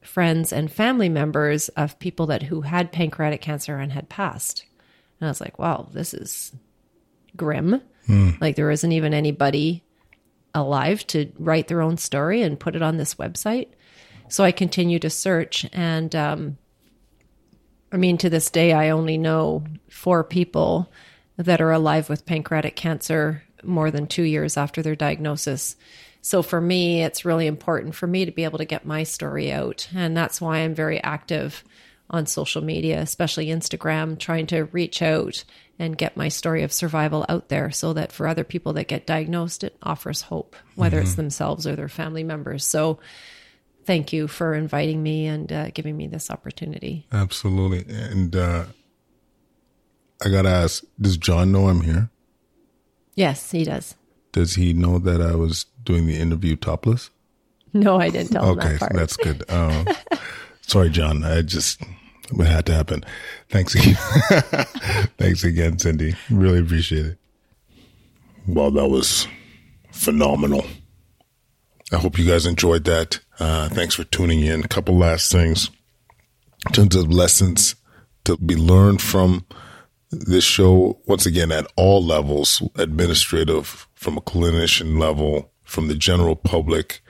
[0.00, 4.64] friends and family members of people that who had pancreatic cancer and had passed.
[5.20, 6.52] And I was like, wow, this is
[7.36, 7.82] grim.
[8.08, 8.40] Mm.
[8.40, 9.84] Like there isn't even anybody
[10.54, 13.68] alive to write their own story and put it on this website.
[14.28, 16.58] So I continue to search and um,
[17.90, 20.90] I mean to this day I only know four people
[21.36, 25.76] that are alive with pancreatic cancer more than 2 years after their diagnosis.
[26.20, 29.52] So for me, it's really important for me to be able to get my story
[29.52, 29.88] out.
[29.94, 31.64] And that's why I'm very active
[32.10, 35.44] on social media, especially Instagram, trying to reach out
[35.78, 39.06] and get my story of survival out there so that for other people that get
[39.06, 41.06] diagnosed, it offers hope, whether mm-hmm.
[41.06, 42.64] it's themselves or their family members.
[42.64, 42.98] So
[43.88, 47.06] thank you for inviting me and uh, giving me this opportunity.
[47.10, 47.86] Absolutely.
[47.90, 48.66] And uh,
[50.22, 52.10] I got to ask, does John know I'm here?
[53.14, 53.94] Yes, he does.
[54.32, 57.08] Does he know that I was doing the interview topless?
[57.72, 59.50] No, I didn't tell him okay, that that's good.
[59.50, 59.86] Um,
[60.60, 61.24] sorry, John.
[61.24, 63.04] I just it had to happen.
[63.48, 63.94] Thanks again.
[65.18, 66.14] Thanks again, Sindy.
[66.30, 67.18] Really appreciate it.
[68.46, 69.26] Well, that was
[69.92, 70.66] phenomenal.
[71.90, 73.20] I hope you guys enjoyed that.
[73.38, 74.64] Uh, thanks for tuning in.
[74.64, 75.70] A couple last things
[76.66, 77.76] in terms of lessons
[78.24, 79.46] to be learned from
[80.10, 81.00] this show.
[81.06, 87.00] Once again, at all levels, administrative, from a clinician level, from the general public,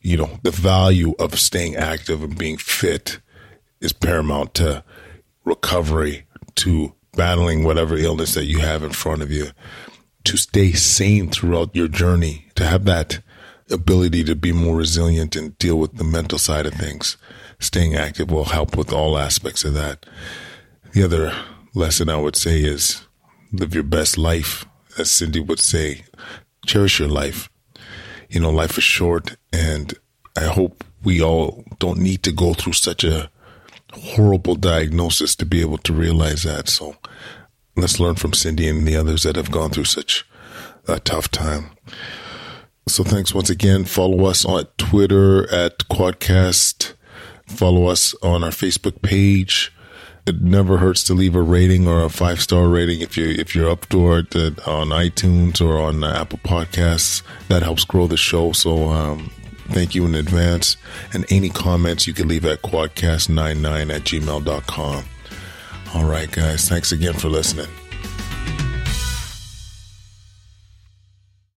[0.00, 3.20] you know, the value of staying active and being fit
[3.80, 4.84] is paramount to
[5.44, 9.48] recovery, to battling whatever illness that you have in front of you,
[10.24, 13.20] to stay sane throughout your journey, to have that
[13.72, 17.16] ability to be more resilient and deal with the mental side of things.
[17.58, 20.04] Staying active will help with all aspects of that.
[20.92, 21.34] The other
[21.74, 23.06] lesson I would say is
[23.52, 24.64] live your best life.
[24.98, 26.04] As Sindy would say,
[26.66, 27.48] cherish your life
[28.32, 29.92] you know, life is short and
[30.36, 33.30] I hope we all don't need to go through such a
[33.92, 36.68] horrible diagnosis to be able to realize that.
[36.70, 36.96] So
[37.76, 40.26] let's learn from Sindy and the others that have gone through such
[40.88, 41.72] a tough time.
[42.88, 43.84] So thanks once again.
[43.84, 46.94] Follow us on Twitter at Kwadcast.
[47.46, 49.72] Follow us on our Facebook page
[50.26, 53.54] it never hurts to leave a rating or a five star rating if you if
[53.54, 54.34] you're up to it
[54.66, 57.22] on iTunes or on Apple Podcasts.
[57.48, 58.52] That helps grow the show.
[58.52, 59.30] So um,
[59.70, 60.76] thank you in advance.
[61.12, 65.04] And any comments you can leave at kwadcast99 at gmail.com.
[65.94, 66.68] All right, guys.
[66.68, 67.68] Thanks again for listening.